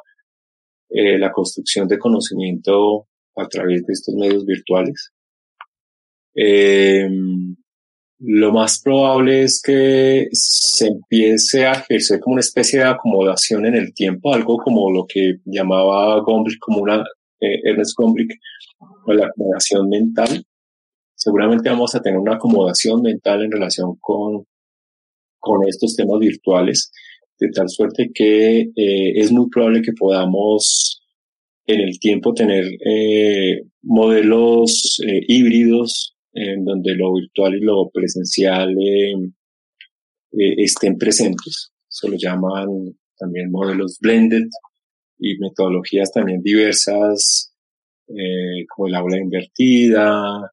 eh, 0.90 1.18
la 1.18 1.30
construcción 1.30 1.86
de 1.86 1.98
conocimiento 1.98 3.06
a 3.36 3.46
través 3.48 3.84
de 3.86 3.92
estos 3.92 4.14
medios 4.14 4.44
virtuales. 4.44 5.12
Eh, 6.34 7.08
lo 8.20 8.52
más 8.52 8.80
probable 8.82 9.44
es 9.44 9.62
que 9.62 10.28
se 10.32 10.88
empiece 10.88 11.66
a 11.66 11.72
ejercer 11.72 12.18
como 12.18 12.34
una 12.34 12.40
especie 12.40 12.80
de 12.80 12.86
acomodación 12.86 13.66
en 13.66 13.76
el 13.76 13.94
tiempo, 13.94 14.34
algo 14.34 14.56
como 14.56 14.90
lo 14.90 15.06
que 15.06 15.36
llamaba 15.44 16.20
Gombrich, 16.20 16.58
como 16.58 16.80
una, 16.80 17.04
eh, 17.40 17.60
Ernest 17.64 17.96
Gombrich, 17.96 18.32
la 19.06 19.26
acomodación 19.26 19.88
mental. 19.88 20.44
Seguramente 21.14 21.70
vamos 21.70 21.94
a 21.94 22.00
tener 22.00 22.18
una 22.18 22.34
acomodación 22.34 23.02
mental 23.02 23.42
en 23.42 23.52
relación 23.52 23.96
con, 24.00 24.44
con 25.48 25.66
estos 25.66 25.96
temas 25.96 26.18
virtuales, 26.18 26.92
de 27.40 27.48
tal 27.50 27.68
suerte 27.68 28.10
que 28.12 28.60
eh, 28.60 29.12
es 29.14 29.32
muy 29.32 29.48
probable 29.48 29.80
que 29.80 29.92
podamos 29.92 30.98
en 31.68 31.80
el 31.80 31.98
tiempo 32.00 32.32
tener 32.32 32.64
eh, 32.84 33.62
modelos 33.82 35.00
eh, 35.06 35.20
híbridos 35.28 36.16
en 36.32 36.64
donde 36.64 36.94
lo 36.94 37.14
virtual 37.14 37.54
y 37.54 37.60
lo 37.60 37.90
presencial 37.92 38.70
eh, 38.70 39.14
estén 40.32 40.96
presentes. 40.96 41.70
Se 41.88 42.08
lo 42.08 42.16
llaman 42.16 42.68
también 43.18 43.50
modelos 43.50 43.98
blended 44.00 44.48
y 45.18 45.38
metodologías 45.38 46.10
también 46.12 46.40
diversas, 46.42 47.52
como 48.68 48.88
el 48.88 48.94
aula 48.94 49.18
invertida, 49.18 50.50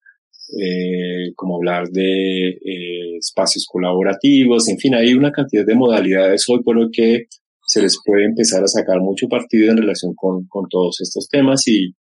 eh, 0.60 1.34
como 1.36 1.58
hablar 1.58 1.88
de 1.90 2.50
eh, 2.50 3.18
espacios 3.18 3.66
colaborativos, 3.70 4.68
en 4.70 4.78
fin, 4.78 4.96
hay 4.96 5.14
una 5.14 5.32
cantidad 5.32 5.66
de 5.66 5.76
modalidades 5.76 6.46
hoy 6.50 6.64
por 6.64 6.78
hoy 6.78 6.90
que 6.92 7.26
se 7.66 7.82
les 7.82 7.98
puede 8.06 8.26
empezar 8.26 8.64
a 8.64 8.68
sacar 8.68 9.00
mucho 9.02 9.28
partido 9.28 9.72
en 9.72 9.78
relación 9.78 10.14
con, 10.16 10.46
con 10.48 10.68
todos 10.70 11.02
estos 11.02 11.28
temas 11.28 11.68
y, 11.68 11.96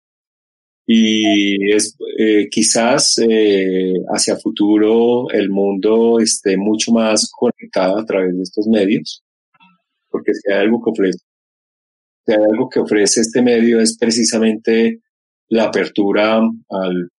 y 0.93 1.73
es 1.73 1.97
eh, 2.19 2.49
quizás 2.51 3.19
eh, 3.19 3.95
hacia 4.09 4.37
futuro 4.37 5.31
el 5.31 5.49
mundo 5.49 6.19
esté 6.19 6.57
mucho 6.57 6.91
más 6.91 7.31
conectado 7.33 7.99
a 7.99 8.05
través 8.05 8.37
de 8.37 8.43
estos 8.43 8.67
medios, 8.67 9.23
porque 10.11 10.33
si 10.35 10.53
hay 10.53 10.61
algo 10.61 10.83
que 10.83 10.91
ofrece, 10.91 11.19
si 12.27 12.33
hay 12.33 12.43
algo 12.43 12.69
que 12.69 12.81
ofrece 12.81 13.21
este 13.21 13.41
medio 13.41 13.81
es 13.81 13.97
precisamente 13.99 15.01
la 15.49 15.67
apertura 15.67 16.39
al, 16.39 17.11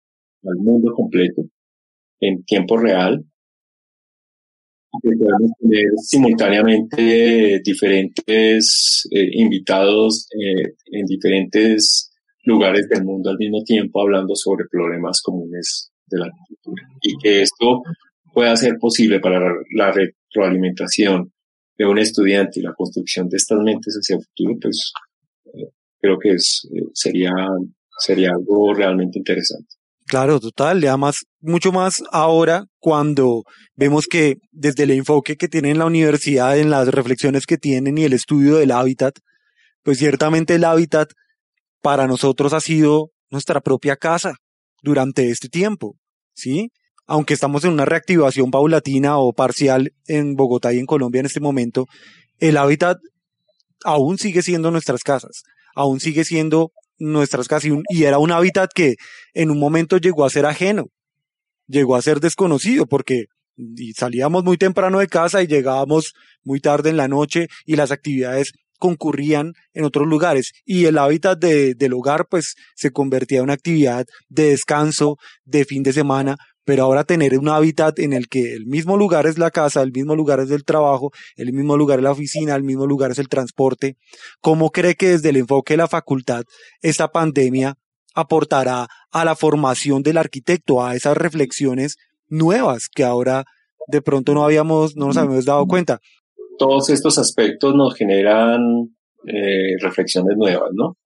al 0.45 0.57
mundo 0.57 0.93
completo 0.95 1.43
en 2.21 2.45
tiempo 2.45 2.77
real 2.77 3.25
que 5.03 5.11
podemos 5.17 5.53
tener 5.61 5.85
simultáneamente 6.03 7.61
diferentes 7.65 9.09
eh, 9.11 9.29
invitados 9.35 10.27
eh, 10.33 10.75
en 10.87 11.07
diferentes 11.07 12.11
lugares 12.45 12.89
del 12.89 13.05
mundo 13.05 13.31
al 13.31 13.39
mismo 13.39 13.63
tiempo 13.63 14.01
hablando 14.01 14.35
sobre 14.35 14.65
problemas 14.71 15.23
comunes 15.23 15.93
de 16.07 16.19
la 16.19 16.27
agricultura 16.27 16.89
y 17.03 17.17
que 17.23 17.43
esto 17.43 17.83
pueda 18.33 18.57
ser 18.57 18.79
posible 18.79 19.21
para 19.21 19.41
la 19.75 19.93
retroalimentación 19.93 21.33
de 21.79 21.87
un 21.87 21.99
estudiante 21.99 22.61
y 22.61 22.63
la 22.63 22.75
construcción 22.75 23.29
de 23.29 23.37
estas 23.37 23.59
mentes 23.61 23.95
hacia 23.95 24.17
el 24.17 24.23
futuro, 24.23 24.59
pues 24.61 24.93
eh, 25.55 25.69
creo 26.01 26.19
que 26.19 26.33
es, 26.35 26.69
sería, 26.93 27.33
sería 27.99 28.31
algo 28.31 28.75
realmente 28.75 29.19
interesante. 29.19 29.80
Claro, 30.11 30.41
total, 30.41 30.83
y 30.83 30.89
además 30.89 31.19
mucho 31.41 31.71
más 31.71 32.03
ahora 32.11 32.65
cuando 32.81 33.45
vemos 33.77 34.09
que 34.09 34.39
desde 34.51 34.83
el 34.83 34.91
enfoque 34.91 35.37
que 35.37 35.47
tiene 35.47 35.73
la 35.73 35.87
universidad, 35.87 36.59
en 36.59 36.69
las 36.69 36.89
reflexiones 36.89 37.47
que 37.47 37.59
tienen 37.59 37.97
y 37.97 38.03
el 38.03 38.13
estudio 38.13 38.57
del 38.57 38.73
hábitat, 38.73 39.15
pues 39.85 39.99
ciertamente 39.99 40.57
el 40.57 40.65
hábitat 40.65 41.11
para 41.81 42.09
nosotros 42.09 42.53
ha 42.55 42.61
sido 42.61 43.11
nuestra 43.31 43.61
propia 43.61 43.95
casa 43.95 44.35
durante 44.83 45.31
este 45.31 45.49
tiempo, 45.49 45.95
¿sí? 46.35 46.71
Aunque 47.07 47.35
estamos 47.35 47.63
en 47.63 47.71
una 47.71 47.85
reactivación 47.85 48.51
paulatina 48.51 49.17
o 49.17 49.33
parcial 49.33 49.93
en 50.09 50.35
Bogotá 50.35 50.73
y 50.73 50.81
en 50.81 50.87
Colombia 50.87 51.21
en 51.21 51.27
este 51.27 51.39
momento, 51.39 51.87
el 52.41 52.57
hábitat 52.57 52.99
aún 53.85 54.19
sigue 54.19 54.43
siendo 54.43 54.73
nuestras 54.73 55.05
casas, 55.05 55.45
aún 55.77 56.01
sigue 56.01 56.25
siendo 56.25 56.73
nuestras 57.01 57.49
casas 57.49 57.73
y, 57.89 58.05
era 58.05 58.19
un 58.19 58.31
hábitat 58.31 58.71
que 58.73 58.95
en 59.35 59.51
un 59.51 59.59
momento 59.59 59.97
llegó 59.97 60.25
a 60.25 60.31
ser 60.31 60.47
ajeno, 60.47 60.87
llegó 61.67 61.97
a 61.97 62.03
ser 62.03 62.21
desconocido 62.21 62.87
porque 62.87 63.25
salíamos 63.97 64.45
muy 64.45 64.57
temprano 64.57 65.01
de 65.01 65.09
casa 65.09 65.43
y 65.43 65.49
llegábamos 65.49 66.15
muy 66.45 66.61
tarde 66.61 66.91
en 66.91 66.97
la 66.97 67.09
noche 67.09 67.49
y 67.67 67.77
las 67.77 67.91
actividades 67.91 68.53
concurrían 68.79 69.53
en 69.75 69.85
otros 69.85 70.07
lugares 70.07 70.53
y 70.65 70.87
el 70.87 70.97
hábitat 70.97 71.39
de, 71.39 71.75
del 71.75 71.93
hogar 71.93 72.27
pues 72.31 72.55
se 72.75 72.91
convertía 72.91 73.39
en 73.39 73.45
una 73.45 73.53
actividad 73.53 74.07
de 74.29 74.51
descanso, 74.51 75.17
de 75.45 75.65
fin 75.65 75.83
de 75.83 75.93
semana, 75.93 76.37
pero 76.71 76.85
ahora 76.85 77.03
tener 77.03 77.37
un 77.37 77.49
hábitat 77.49 77.99
en 77.99 78.13
el 78.13 78.29
que 78.29 78.55
el 78.55 78.65
mismo 78.65 78.97
lugar 78.97 79.27
es 79.27 79.39
la 79.39 79.51
casa, 79.51 79.83
el 79.83 79.91
mismo 79.91 80.15
lugar 80.15 80.39
es 80.39 80.53
el 80.53 80.65
trabajo, 80.65 81.11
el 81.35 81.53
mismo 81.53 81.77
lugar 81.77 81.99
es 81.99 82.05
la 82.05 82.13
oficina, 82.13 82.55
el 82.55 82.63
mismo 82.63 82.87
lugar 82.87 83.11
es 83.11 83.19
el 83.19 83.29
transporte, 83.29 83.97
¿cómo 84.41 84.71
cree 84.71 84.95
que 84.95 85.09
desde 85.09 85.31
el 85.31 85.39
enfoque 85.39 85.73
de 85.73 85.79
la 85.79 85.89
facultad 85.89 86.45
esta 86.81 87.09
pandemia 87.09 87.75
aportará 88.15 88.87
a 89.11 89.25
la 89.25 89.35
formación 89.35 90.05
del 90.05 90.17
arquitecto, 90.17 90.81
a 90.81 90.95
esas 90.95 91.17
reflexiones 91.17 91.97
nuevas 92.29 92.89
que 92.89 93.03
ahora 93.03 93.43
de 93.89 94.01
pronto 94.01 94.33
no 94.33 94.45
habíamos, 94.45 94.95
no 94.95 95.09
nos 95.09 95.17
habíamos 95.17 95.47
dado 95.47 95.67
cuenta? 95.67 95.99
Todos 96.57 96.89
estos 96.91 97.19
aspectos 97.19 97.75
nos 97.75 97.97
generan 97.97 98.61
eh, 99.27 99.77
reflexiones 99.81 100.37
nuevas, 100.37 100.71
¿no? 100.73 100.97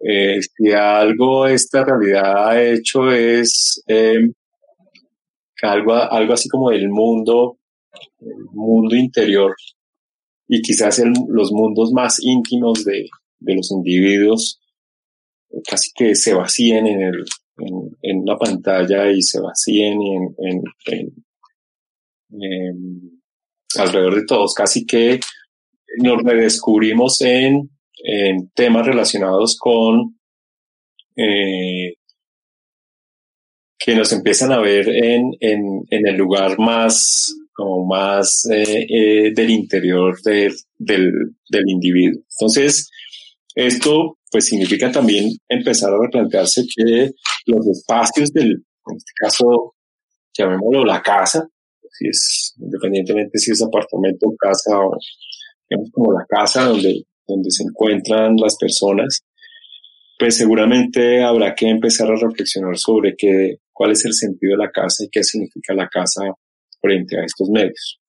Eh, 0.00 0.40
si 0.42 0.72
algo 0.72 1.46
esta 1.46 1.84
realidad 1.84 2.48
ha 2.48 2.62
hecho 2.62 3.10
es 3.10 3.82
eh, 3.86 4.30
algo, 5.62 5.94
algo 5.94 6.34
así 6.34 6.48
como 6.48 6.70
el 6.70 6.88
mundo, 6.90 7.58
el 8.20 8.44
mundo 8.52 8.94
interior 8.94 9.54
y 10.48 10.60
quizás 10.60 11.02
los 11.28 11.50
mundos 11.50 11.92
más 11.92 12.18
íntimos 12.22 12.84
de, 12.84 13.08
de, 13.40 13.54
los 13.54 13.70
individuos 13.70 14.60
casi 15.66 15.90
que 15.94 16.14
se 16.14 16.34
vacíen 16.34 16.86
en, 16.86 17.00
el, 17.00 17.24
en, 18.02 18.18
una 18.20 18.36
pantalla 18.36 19.10
y 19.10 19.22
se 19.22 19.40
vacíen 19.40 19.98
en, 20.38 20.62
en, 20.86 21.12
alrededor 23.78 24.16
de 24.16 24.26
todos, 24.26 24.54
casi 24.54 24.84
que 24.84 25.18
nos 25.98 26.22
redescubrimos 26.22 27.20
en 27.22 27.70
en 27.96 28.50
temas 28.50 28.86
relacionados 28.86 29.56
con 29.58 30.18
eh, 31.16 31.94
que 33.78 33.94
nos 33.94 34.12
empiezan 34.12 34.52
a 34.52 34.60
ver 34.60 34.88
en, 34.88 35.32
en, 35.40 35.82
en 35.90 36.06
el 36.06 36.16
lugar 36.16 36.58
más 36.58 37.34
como 37.52 37.86
más 37.86 38.46
eh, 38.52 38.86
eh, 38.88 39.32
del 39.34 39.50
interior 39.50 40.20
del, 40.22 40.52
del, 40.76 41.10
del 41.48 41.64
individuo. 41.68 42.22
Entonces, 42.38 42.90
esto 43.54 44.18
pues 44.30 44.46
significa 44.46 44.92
también 44.92 45.30
empezar 45.48 45.92
a 45.92 45.98
replantearse 45.98 46.64
que 46.74 47.12
los 47.46 47.66
espacios 47.68 48.30
del, 48.32 48.50
en 48.50 48.96
este 48.96 49.12
caso, 49.18 49.74
llamémoslo 50.36 50.84
la 50.84 51.00
casa, 51.00 51.48
si 51.90 52.08
es, 52.08 52.54
independientemente 52.58 53.38
si 53.38 53.52
es 53.52 53.62
apartamento, 53.62 54.26
casa 54.38 54.78
o 54.78 54.98
digamos 55.68 55.90
como 55.92 56.12
la 56.12 56.26
casa 56.28 56.66
donde 56.66 57.04
donde 57.26 57.50
se 57.50 57.64
encuentran 57.64 58.36
las 58.36 58.56
personas, 58.56 59.24
pues 60.18 60.36
seguramente 60.36 61.22
habrá 61.22 61.54
que 61.54 61.68
empezar 61.68 62.10
a 62.10 62.16
reflexionar 62.16 62.76
sobre 62.78 63.14
qué, 63.16 63.56
cuál 63.72 63.92
es 63.92 64.04
el 64.04 64.14
sentido 64.14 64.52
de 64.52 64.64
la 64.64 64.70
casa 64.70 65.04
y 65.04 65.08
qué 65.10 65.22
significa 65.22 65.74
la 65.74 65.88
casa 65.88 66.22
frente 66.80 67.18
a 67.18 67.24
estos 67.24 67.50
medios. 67.50 68.00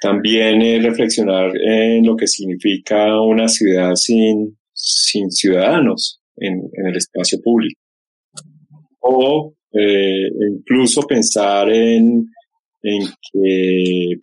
También 0.00 0.62
eh, 0.62 0.80
reflexionar 0.80 1.52
en 1.56 2.06
lo 2.06 2.16
que 2.16 2.26
significa 2.26 3.20
una 3.20 3.48
ciudad 3.48 3.94
sin, 3.94 4.56
sin 4.72 5.30
ciudadanos 5.30 6.22
en, 6.36 6.70
el 6.86 6.96
espacio 6.96 7.38
público. 7.42 7.80
O 9.00 9.54
eh, 9.72 10.28
incluso 10.50 11.02
pensar 11.02 11.70
en, 11.70 12.24
en 12.82 13.02
que 13.32 14.14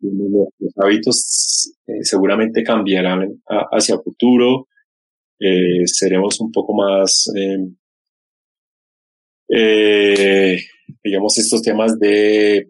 los 0.00 0.72
hábitos 0.76 1.72
eh, 1.86 2.02
seguramente 2.02 2.62
cambiarán 2.62 3.42
hacia 3.72 3.96
el 3.96 4.02
futuro, 4.02 4.68
eh, 5.38 5.86
seremos 5.86 6.40
un 6.40 6.50
poco 6.52 6.74
más, 6.74 7.30
em, 7.34 7.76
eh, 9.48 10.58
digamos, 11.02 11.38
estos 11.38 11.62
temas 11.62 11.98
de 11.98 12.68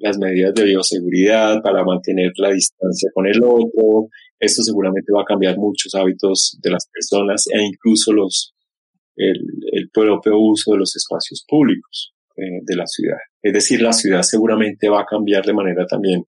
las 0.00 0.18
medidas 0.18 0.54
de 0.54 0.64
bioseguridad 0.64 1.62
para 1.62 1.84
mantener 1.84 2.32
la 2.36 2.52
distancia 2.52 3.10
con 3.14 3.26
el 3.26 3.42
otro. 3.42 4.08
Esto 4.38 4.62
seguramente 4.62 5.12
va 5.14 5.22
a 5.22 5.24
cambiar 5.24 5.56
muchos 5.56 5.94
hábitos 5.94 6.58
de 6.62 6.70
las 6.70 6.86
personas 6.92 7.46
e 7.52 7.62
incluso 7.62 8.12
los, 8.12 8.54
el, 9.16 9.38
el 9.72 9.90
propio 9.90 10.38
uso 10.38 10.72
de 10.72 10.78
los 10.78 10.94
espacios 10.96 11.44
públicos 11.48 12.13
de 12.36 12.76
la 12.76 12.86
ciudad. 12.86 13.18
Es 13.40 13.52
decir, 13.52 13.80
la 13.80 13.92
ciudad 13.92 14.22
seguramente 14.22 14.88
va 14.88 15.02
a 15.02 15.06
cambiar 15.06 15.44
de 15.44 15.52
manera 15.52 15.86
también 15.86 16.24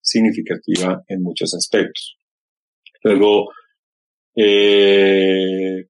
significativa 0.00 1.02
en 1.08 1.22
muchos 1.22 1.54
aspectos. 1.54 2.16
Luego, 3.02 3.50
eh, 4.36 5.86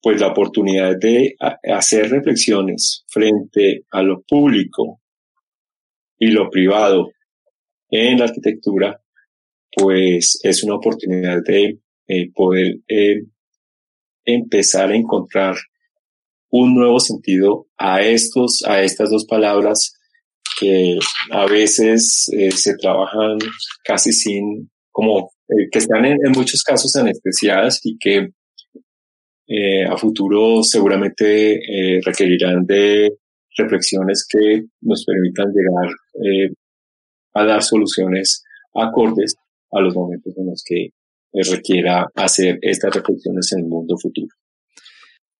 pues 0.00 0.20
la 0.20 0.28
oportunidad 0.28 0.96
de 0.98 1.34
hacer 1.72 2.10
reflexiones 2.10 3.04
frente 3.08 3.84
a 3.90 4.02
lo 4.02 4.22
público 4.22 5.00
y 6.18 6.28
lo 6.28 6.50
privado 6.50 7.12
en 7.88 8.18
la 8.18 8.24
arquitectura, 8.24 9.00
pues 9.70 10.40
es 10.42 10.64
una 10.64 10.76
oportunidad 10.76 11.42
de 11.44 11.78
eh, 12.08 12.32
poder 12.34 12.78
eh, 12.88 13.22
empezar 14.24 14.90
a 14.90 14.96
encontrar 14.96 15.56
un 16.52 16.74
nuevo 16.74 17.00
sentido 17.00 17.66
a 17.78 18.02
estos, 18.02 18.62
a 18.66 18.82
estas 18.82 19.10
dos 19.10 19.24
palabras 19.24 19.94
que 20.60 20.98
a 21.30 21.46
veces 21.46 22.28
eh, 22.32 22.50
se 22.50 22.76
trabajan 22.76 23.38
casi 23.82 24.12
sin, 24.12 24.70
como 24.90 25.32
eh, 25.48 25.68
que 25.70 25.78
están 25.78 26.04
en, 26.04 26.18
muchos 26.36 26.62
casos 26.62 26.94
anestesiadas 26.94 27.80
y 27.84 27.96
que 27.98 28.28
eh, 29.48 29.84
a 29.90 29.96
futuro 29.96 30.62
seguramente 30.62 31.58
requerirán 32.04 32.66
de 32.66 33.16
reflexiones 33.56 34.26
que 34.28 34.64
nos 34.82 35.04
permitan 35.04 35.52
llegar 35.52 35.94
a 37.34 37.44
dar 37.44 37.62
soluciones 37.62 38.44
acordes 38.74 39.34
a 39.72 39.80
los 39.80 39.94
momentos 39.94 40.34
en 40.36 40.46
los 40.46 40.62
que 40.64 40.88
requiera 41.50 42.06
hacer 42.14 42.58
estas 42.60 42.94
reflexiones 42.94 43.52
en 43.52 43.60
el 43.60 43.66
mundo 43.66 43.96
futuro. 44.00 44.28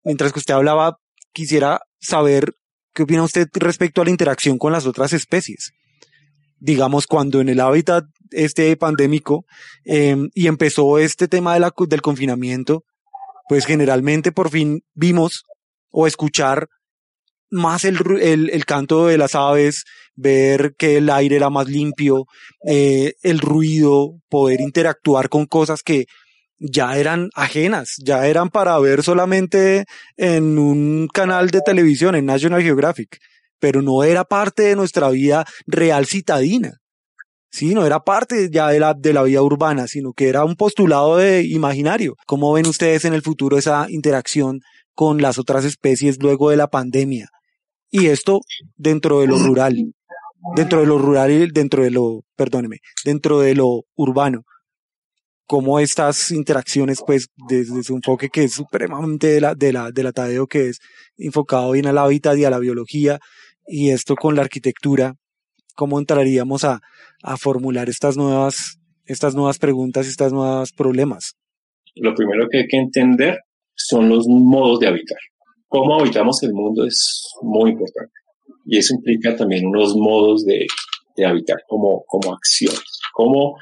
Mientras 0.04 0.32
que 0.32 0.40
usted 0.40 0.54
hablaba, 0.54 0.98
quisiera 1.32 1.80
saber 2.00 2.54
¿Qué 2.94 3.04
opina 3.04 3.22
usted 3.22 3.48
respecto 3.54 4.02
a 4.02 4.04
la 4.04 4.10
interacción 4.10 4.58
con 4.58 4.72
las 4.72 4.86
otras 4.86 5.14
especies? 5.14 5.72
Digamos, 6.58 7.06
cuando 7.06 7.40
en 7.40 7.48
el 7.48 7.60
hábitat 7.60 8.04
este 8.30 8.76
pandémico 8.76 9.44
em, 9.84 10.28
y 10.34 10.46
empezó 10.46 10.98
este 10.98 11.26
tema 11.26 11.54
de 11.54 11.60
la, 11.60 11.72
del 11.88 12.02
confinamiento, 12.02 12.84
pues 13.48 13.64
generalmente 13.64 14.30
por 14.30 14.50
fin 14.50 14.82
vimos 14.94 15.44
o 15.90 16.06
escuchar 16.06 16.68
más 17.50 17.84
el, 17.84 17.98
el, 18.20 18.64
canto 18.64 19.06
de 19.06 19.18
las 19.18 19.34
aves, 19.34 19.84
ver 20.14 20.74
que 20.78 20.98
el 20.98 21.10
aire 21.10 21.36
era 21.36 21.50
más 21.50 21.68
limpio, 21.68 22.24
eh, 22.66 23.14
el 23.22 23.40
ruido, 23.40 24.20
poder 24.30 24.60
interactuar 24.60 25.28
con 25.28 25.46
cosas 25.46 25.82
que 25.82 26.06
ya 26.62 26.96
eran 26.96 27.28
ajenas, 27.34 27.96
ya 28.04 28.26
eran 28.26 28.48
para 28.48 28.78
ver 28.78 29.02
solamente 29.02 29.84
en 30.16 30.58
un 30.58 31.08
canal 31.12 31.50
de 31.50 31.60
televisión, 31.60 32.14
en 32.14 32.26
National 32.26 32.62
Geographic. 32.62 33.18
pero 33.58 33.80
no 33.80 34.02
era 34.02 34.24
parte 34.24 34.64
de 34.64 34.76
nuestra 34.76 35.08
vida 35.10 35.44
real 35.68 36.06
citadina. 36.06 36.78
Sí, 37.50 37.74
no 37.74 37.86
era 37.86 38.00
parte 38.00 38.48
ya 38.50 38.68
de 38.70 38.80
la, 38.80 38.94
de 38.94 39.12
la 39.12 39.22
vida 39.22 39.42
urbana, 39.42 39.86
sino 39.86 40.12
que 40.14 40.28
era 40.28 40.44
un 40.44 40.56
postulado 40.56 41.18
de 41.18 41.44
imaginario. 41.44 42.14
¿Cómo 42.26 42.52
ven 42.52 42.66
ustedes 42.66 43.04
en 43.04 43.14
el 43.14 43.22
futuro 43.22 43.58
esa 43.58 43.86
interacción 43.88 44.60
con 44.94 45.22
las 45.22 45.38
otras 45.38 45.64
especies 45.64 46.18
luego 46.20 46.50
de 46.50 46.56
la 46.56 46.68
pandemia? 46.68 47.28
Y 47.90 48.06
esto 48.06 48.40
dentro 48.76 49.20
de 49.20 49.28
lo 49.28 49.36
rural, 49.38 49.76
dentro 50.56 50.80
de 50.80 50.86
lo 50.86 50.98
rural 50.98 51.30
y 51.30 51.50
dentro 51.52 51.84
de 51.84 51.90
lo, 51.90 52.22
perdóneme, 52.36 52.78
dentro 53.04 53.40
de 53.40 53.54
lo 53.54 53.82
urbano. 53.94 54.42
Cómo 55.46 55.80
estas 55.80 56.30
interacciones, 56.30 57.00
pues, 57.06 57.28
desde 57.48 57.82
su 57.82 57.94
enfoque 57.94 58.28
que 58.28 58.44
es 58.44 58.52
supremamente 58.52 59.26
de 59.26 59.40
la, 59.40 59.54
de 59.54 59.72
la, 59.72 59.90
de 59.90 60.02
la 60.02 60.12
Tadeo, 60.12 60.46
que 60.46 60.68
es 60.68 60.78
enfocado 61.18 61.72
bien 61.72 61.86
al 61.86 61.98
hábitat 61.98 62.36
y 62.38 62.44
a 62.44 62.50
la 62.50 62.58
biología, 62.58 63.18
y 63.66 63.90
esto 63.90 64.14
con 64.16 64.34
la 64.34 64.42
arquitectura, 64.42 65.14
cómo 65.74 65.98
entraríamos 65.98 66.64
a, 66.64 66.80
a 67.22 67.36
formular 67.36 67.88
estas 67.88 68.16
nuevas, 68.16 68.78
estas 69.06 69.34
nuevas 69.34 69.58
preguntas, 69.58 70.06
estos 70.06 70.32
nuevos 70.32 70.72
problemas? 70.72 71.34
Lo 71.94 72.14
primero 72.14 72.48
que 72.50 72.58
hay 72.58 72.66
que 72.68 72.78
entender 72.78 73.38
son 73.74 74.08
los 74.08 74.26
modos 74.28 74.80
de 74.80 74.88
habitar. 74.88 75.18
Cómo 75.68 76.00
habitamos 76.00 76.42
el 76.42 76.52
mundo 76.52 76.84
es 76.84 77.24
muy 77.42 77.70
importante. 77.70 78.12
Y 78.66 78.78
eso 78.78 78.94
implica 78.94 79.36
también 79.36 79.66
unos 79.66 79.94
modos 79.96 80.44
de, 80.44 80.66
de 81.16 81.26
habitar 81.26 81.58
como, 81.66 82.04
como 82.06 82.32
acciones. 82.34 83.00
Cómo, 83.12 83.56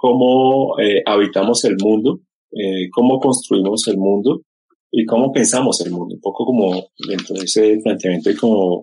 cómo 0.00 0.80
eh, 0.80 1.02
habitamos 1.04 1.62
el 1.66 1.76
mundo, 1.78 2.20
eh, 2.52 2.88
cómo 2.90 3.18
construimos 3.20 3.86
el 3.88 3.98
mundo 3.98 4.42
y 4.90 5.04
cómo 5.04 5.30
pensamos 5.30 5.84
el 5.84 5.92
mundo. 5.92 6.14
Un 6.14 6.20
poco 6.22 6.46
como 6.46 6.88
dentro 7.06 7.36
de 7.36 7.44
ese 7.44 7.78
planteamiento 7.84 8.30
como 8.40 8.82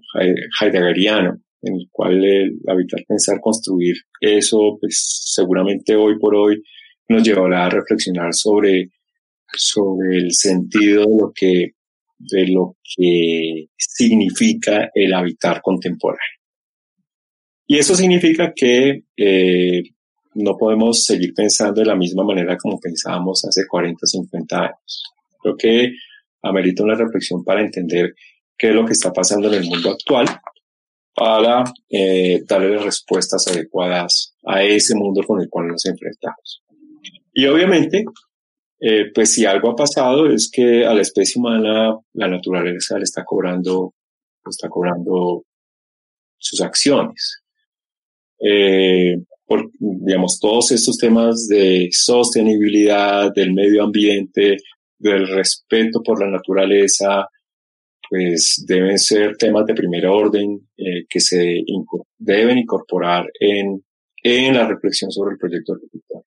heideggeriano 0.61 1.39
en 1.63 1.73
el 1.73 1.87
cual 1.91 2.23
el 2.23 2.59
habitar, 2.67 3.03
pensar, 3.07 3.39
construir, 3.41 3.95
eso 4.21 4.77
pues 4.79 5.23
seguramente 5.25 5.95
hoy 5.95 6.19
por 6.19 6.35
hoy 6.35 6.61
nos 7.09 7.23
llevará 7.23 7.65
a 7.65 7.69
reflexionar 7.69 8.31
sobre, 8.31 8.91
sobre 9.55 10.17
el 10.17 10.31
sentido 10.33 11.01
de 11.01 11.17
lo 11.19 11.31
que, 11.33 11.71
de 12.19 12.47
lo 12.47 12.75
que 12.95 13.69
significa 13.75 14.91
el 14.93 15.13
habitar 15.15 15.61
contemporáneo. 15.63 16.21
Y 17.65 17.79
eso 17.79 17.95
significa 17.95 18.53
que 18.55 19.01
eh, 19.17 19.83
no 20.37 20.55
podemos 20.55 21.03
seguir 21.03 21.33
pensando 21.33 21.81
de 21.81 21.87
la 21.87 21.95
misma 21.95 22.23
manera 22.23 22.57
como 22.57 22.79
pensábamos 22.79 23.43
hace 23.45 23.65
40, 23.67 24.05
50 24.05 24.57
años. 24.57 25.03
Creo 25.41 25.57
que 25.57 25.91
amerita 26.43 26.83
una 26.83 26.95
reflexión 26.95 27.43
para 27.43 27.61
entender 27.61 28.13
qué 28.57 28.69
es 28.69 28.75
lo 28.75 28.85
que 28.85 28.93
está 28.93 29.11
pasando 29.11 29.47
en 29.47 29.55
el 29.55 29.69
mundo 29.69 29.91
actual 29.91 30.27
para 31.15 31.63
eh, 31.89 32.43
darle 32.45 32.77
respuestas 32.77 33.47
adecuadas 33.47 34.35
a 34.45 34.63
ese 34.63 34.93
mundo 34.93 35.23
con 35.25 35.41
el 35.41 35.49
cual 35.49 35.69
nos 35.69 35.83
enfrentamos. 35.87 36.63
Y 37.33 37.47
obviamente, 37.47 38.05
eh, 38.79 39.11
pues 39.13 39.33
si 39.33 39.45
algo 39.45 39.71
ha 39.71 39.75
pasado 39.75 40.29
es 40.29 40.51
que 40.51 40.85
a 40.85 40.93
la 40.93 41.01
especie 41.01 41.39
humana 41.39 41.97
la 42.13 42.27
naturaleza 42.27 42.97
le 42.99 43.05
está 43.05 43.25
cobrando, 43.25 43.95
está 44.47 44.69
cobrando 44.69 45.45
sus 46.37 46.61
acciones. 46.61 47.41
Eh, 48.39 49.17
por, 49.47 49.71
digamos, 49.79 50.39
todos 50.39 50.71
estos 50.71 50.97
temas 50.97 51.47
de 51.47 51.87
sostenibilidad, 51.91 53.31
del 53.33 53.53
medio 53.53 53.83
ambiente, 53.83 54.57
del 54.99 55.27
respeto 55.27 56.03
por 56.03 56.19
la 56.19 56.29
naturaleza, 56.29 57.27
pues 58.09 58.63
deben 58.67 58.99
ser 58.99 59.37
temas 59.37 59.65
de 59.65 59.73
primer 59.73 60.05
orden 60.05 60.67
eh, 60.77 61.05
que 61.09 61.19
se 61.19 61.61
deben 62.17 62.57
incorporar 62.57 63.25
en, 63.39 63.83
en 64.21 64.53
la 64.53 64.67
reflexión 64.67 65.11
sobre 65.11 65.33
el 65.33 65.37
proyecto 65.37 65.73
arquitectónico 65.73 66.25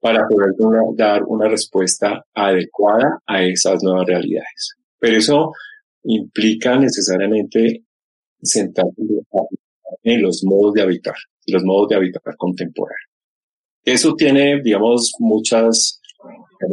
para 0.00 0.28
poder 0.28 0.50
dar 0.96 1.22
una 1.24 1.48
respuesta 1.48 2.22
adecuada 2.34 3.20
a 3.26 3.42
esas 3.42 3.82
nuevas 3.82 4.06
realidades. 4.06 4.74
Pero 4.98 5.16
eso 5.16 5.52
implica 6.02 6.78
necesariamente 6.78 7.84
sentarse 8.42 9.00
en 10.02 10.22
los 10.22 10.42
modos 10.44 10.74
de 10.74 10.82
habitar, 10.82 11.14
los 11.46 11.64
modos 11.64 11.88
de 11.88 11.96
habitar 11.96 12.22
contemporáneos. 12.36 13.10
Eso 13.84 14.14
tiene, 14.14 14.62
digamos, 14.62 15.12
muchas, 15.18 16.00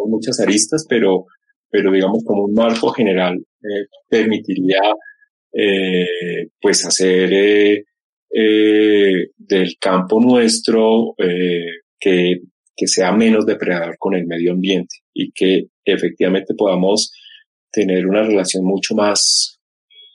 muchas 0.07 0.39
aristas, 0.39 0.85
pero 0.87 1.25
pero 1.71 1.91
digamos 1.91 2.23
como 2.25 2.43
un 2.43 2.53
marco 2.53 2.89
general 2.89 3.37
eh, 3.37 3.85
permitiría 4.07 4.81
eh, 5.53 6.49
pues 6.59 6.85
hacer 6.85 7.33
eh, 7.33 9.27
del 9.37 9.75
campo 9.79 10.21
nuestro 10.21 11.15
que, 11.99 12.41
que 12.75 12.87
sea 12.87 13.11
menos 13.11 13.45
depredador 13.45 13.95
con 13.97 14.15
el 14.15 14.25
medio 14.25 14.51
ambiente 14.51 14.97
y 15.13 15.31
que 15.31 15.67
efectivamente 15.85 16.53
podamos 16.55 17.11
tener 17.71 18.05
una 18.05 18.23
relación 18.23 18.65
mucho 18.65 18.95
más 18.95 19.59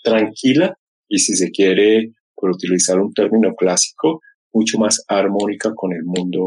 tranquila 0.02 0.76
y 1.09 1.18
si 1.18 1.37
se 1.37 1.50
quiere, 1.50 2.12
por 2.37 2.51
utilizar 2.51 3.01
un 3.01 3.12
término 3.12 3.55
clásico, 3.55 4.20
mucho 4.53 4.79
más 4.79 5.03
armónica 5.09 5.72
con 5.75 5.92
el 5.92 6.05
mundo 6.05 6.46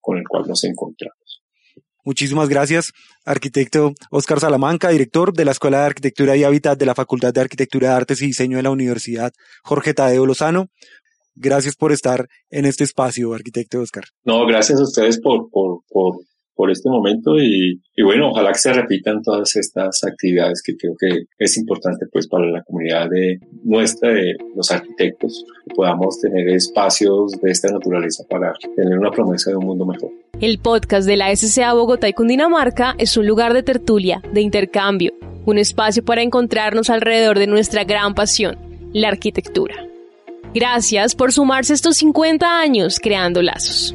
con 0.00 0.18
el 0.18 0.24
cual 0.28 0.44
nos 0.46 0.64
encontramos. 0.64 1.42
Muchísimas 2.04 2.50
gracias, 2.50 2.92
arquitecto 3.24 3.94
Oscar 4.10 4.38
Salamanca, 4.38 4.90
director 4.90 5.32
de 5.32 5.46
la 5.46 5.52
Escuela 5.52 5.78
de 5.80 5.86
Arquitectura 5.86 6.36
y 6.36 6.44
Hábitat 6.44 6.78
de 6.78 6.84
la 6.84 6.94
Facultad 6.94 7.32
de 7.32 7.40
Arquitectura 7.40 7.88
de 7.88 7.94
Artes 7.94 8.20
y 8.20 8.26
Diseño 8.26 8.58
de 8.58 8.62
la 8.62 8.70
Universidad 8.70 9.32
Jorge 9.62 9.94
Tadeo 9.94 10.26
Lozano. 10.26 10.68
Gracias 11.34 11.76
por 11.76 11.92
estar 11.92 12.28
en 12.50 12.66
este 12.66 12.84
espacio, 12.84 13.32
arquitecto 13.32 13.80
Oscar. 13.80 14.04
No, 14.22 14.46
gracias 14.46 14.78
a 14.78 14.82
ustedes 14.82 15.18
por, 15.18 15.48
por, 15.50 15.80
por 15.88 16.16
por 16.54 16.70
este 16.70 16.88
momento 16.88 17.38
y, 17.38 17.80
bueno, 18.02 18.30
ojalá 18.30 18.52
que 18.52 18.58
se 18.58 18.72
repitan 18.72 19.22
todas 19.22 19.56
estas 19.56 20.02
actividades 20.04 20.62
que 20.62 20.76
creo 20.76 20.94
que 20.98 21.24
es 21.38 21.56
importante 21.56 22.06
pues 22.12 22.28
para 22.28 22.46
la 22.46 22.62
comunidad 22.62 23.08
de 23.10 23.38
nuestra, 23.64 24.12
de 24.12 24.34
los 24.54 24.70
arquitectos, 24.70 25.44
que 25.66 25.74
podamos 25.74 26.20
tener 26.20 26.48
espacios 26.48 27.32
de 27.42 27.50
esta 27.50 27.70
naturaleza 27.70 28.24
para 28.28 28.52
tener 28.76 28.98
una 28.98 29.10
promesa 29.10 29.50
de 29.50 29.56
un 29.56 29.66
mundo 29.66 29.86
mejor. 29.86 30.10
El 30.40 30.58
podcast 30.58 31.06
de 31.06 31.16
la 31.16 31.34
SCA 31.34 31.72
Bogotá 31.74 32.08
y 32.08 32.12
Cundinamarca 32.12 32.94
es 32.98 33.16
un 33.16 33.26
lugar 33.26 33.54
de 33.54 33.62
tertulia, 33.62 34.22
de 34.32 34.40
intercambio, 34.40 35.12
un 35.46 35.58
espacio 35.58 36.04
para 36.04 36.22
encontrarnos 36.22 36.90
alrededor 36.90 37.38
de 37.38 37.46
nuestra 37.46 37.84
gran 37.84 38.14
pasión, 38.14 38.56
la 38.92 39.08
arquitectura. 39.08 39.74
Gracias 40.54 41.16
por 41.16 41.32
sumarse 41.32 41.74
estos 41.74 41.96
50 41.96 42.60
años 42.60 43.00
creando 43.00 43.42
lazos. 43.42 43.94